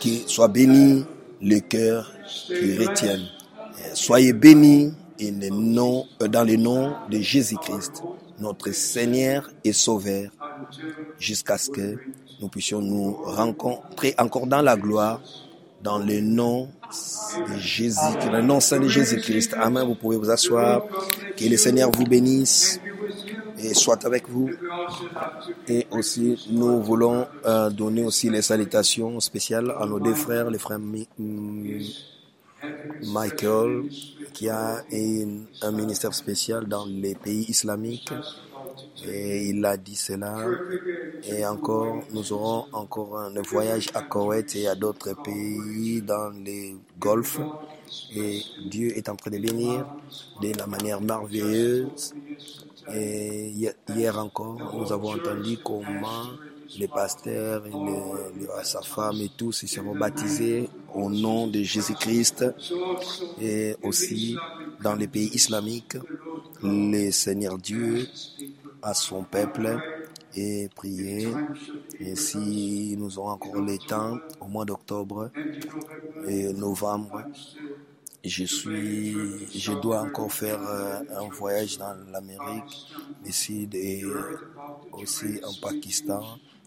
[0.00, 1.04] que soient bénis
[1.40, 2.12] le cœur
[2.46, 3.28] qui retiennent.
[3.94, 8.02] Soyez bénis dans le nom de Jésus-Christ,
[8.38, 10.30] notre Seigneur et Sauveur,
[11.18, 11.96] jusqu'à ce que
[12.40, 15.20] nous puissions nous rencontrer encore dans la gloire,
[15.82, 16.68] dans le nom
[17.56, 17.98] Jésus,
[18.32, 19.54] le nom saint de Jésus-Christ.
[19.58, 19.86] Amen.
[19.86, 20.82] Vous pouvez vous asseoir.
[21.36, 22.80] Que le Seigneur vous bénisse
[23.60, 24.50] et soit avec vous.
[25.66, 27.26] Et aussi, nous voulons
[27.72, 30.80] donner aussi les salutations spéciales à nos deux frères, les frères
[33.02, 33.84] Michael,
[34.32, 34.82] qui a
[35.62, 38.12] un ministère spécial dans les pays islamiques.
[39.06, 40.36] Et il a dit cela.
[41.24, 46.76] Et encore, nous aurons encore un voyage à Koweït et à d'autres pays dans les
[46.98, 47.40] Golfes.
[48.14, 49.84] Et Dieu est en train de bénir
[50.40, 52.14] de la manière merveilleuse.
[52.94, 56.24] Et hier- encore, nous avons entendu comment
[56.78, 57.72] les pasteurs, et
[58.64, 62.44] sa femme et tous ils seront baptisés au nom de Jésus-Christ.
[63.40, 64.36] Et aussi
[64.82, 65.96] dans les pays islamiques,
[66.62, 68.08] le Seigneur Dieu
[68.82, 69.78] à son peuple
[70.36, 71.28] et prier.
[72.00, 75.30] Et si nous aurons encore le temps, au mois d'octobre
[76.26, 77.22] et novembre,
[78.24, 79.14] je suis,
[79.58, 82.86] je dois encore faire euh, un voyage dans l'Amérique,
[83.24, 84.02] ici et
[84.92, 86.22] aussi en Pakistan.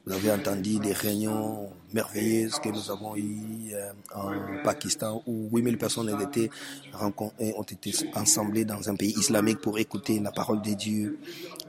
[0.05, 5.77] Vous avez entendu des réunions merveilleuses que nous avons eues euh, en Pakistan où 8000
[5.77, 11.19] personnes ont ont été assemblées dans un pays islamique pour écouter la parole de Dieu.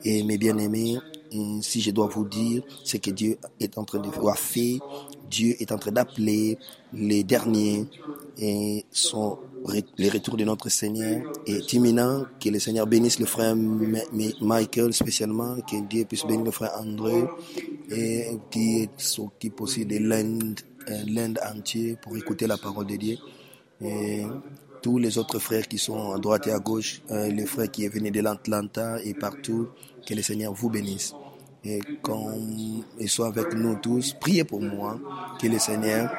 [0.05, 0.99] Et mes bien-aimés,
[1.61, 4.79] si je dois vous dire ce que Dieu est en train de faire,
[5.31, 6.59] Dieu est en train d'appeler
[6.93, 7.87] les derniers
[8.39, 12.25] et son, le retour de notre Seigneur est imminent.
[12.41, 13.57] Que le Seigneur bénisse le frère
[14.41, 17.25] Michael spécialement, que Dieu puisse bénir le frère André
[17.91, 20.61] et qui s'occupe aussi de l'Inde,
[20.91, 23.17] euh, l'Inde entier pour écouter la parole de Dieu.
[23.81, 24.25] Et
[24.83, 27.85] tous les autres frères qui sont à droite et à gauche, euh, les frères qui
[27.85, 29.69] est venu de l'Atlanta et partout,
[30.07, 31.15] que le Seigneur vous bénisse.
[31.65, 32.57] Et comme
[32.99, 34.99] il soit avec nous tous, priez pour moi,
[35.41, 36.11] que le Seigneur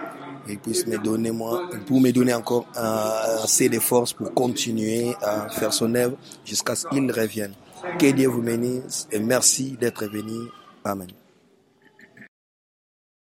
[0.62, 5.50] puisse me donner moi, pour me donner encore euh, assez de force pour continuer à
[5.50, 7.54] faire son œuvre jusqu'à ce qu'il revienne.
[8.00, 10.48] Que Dieu vous bénisse et merci d'être venu.
[10.84, 11.08] Amen.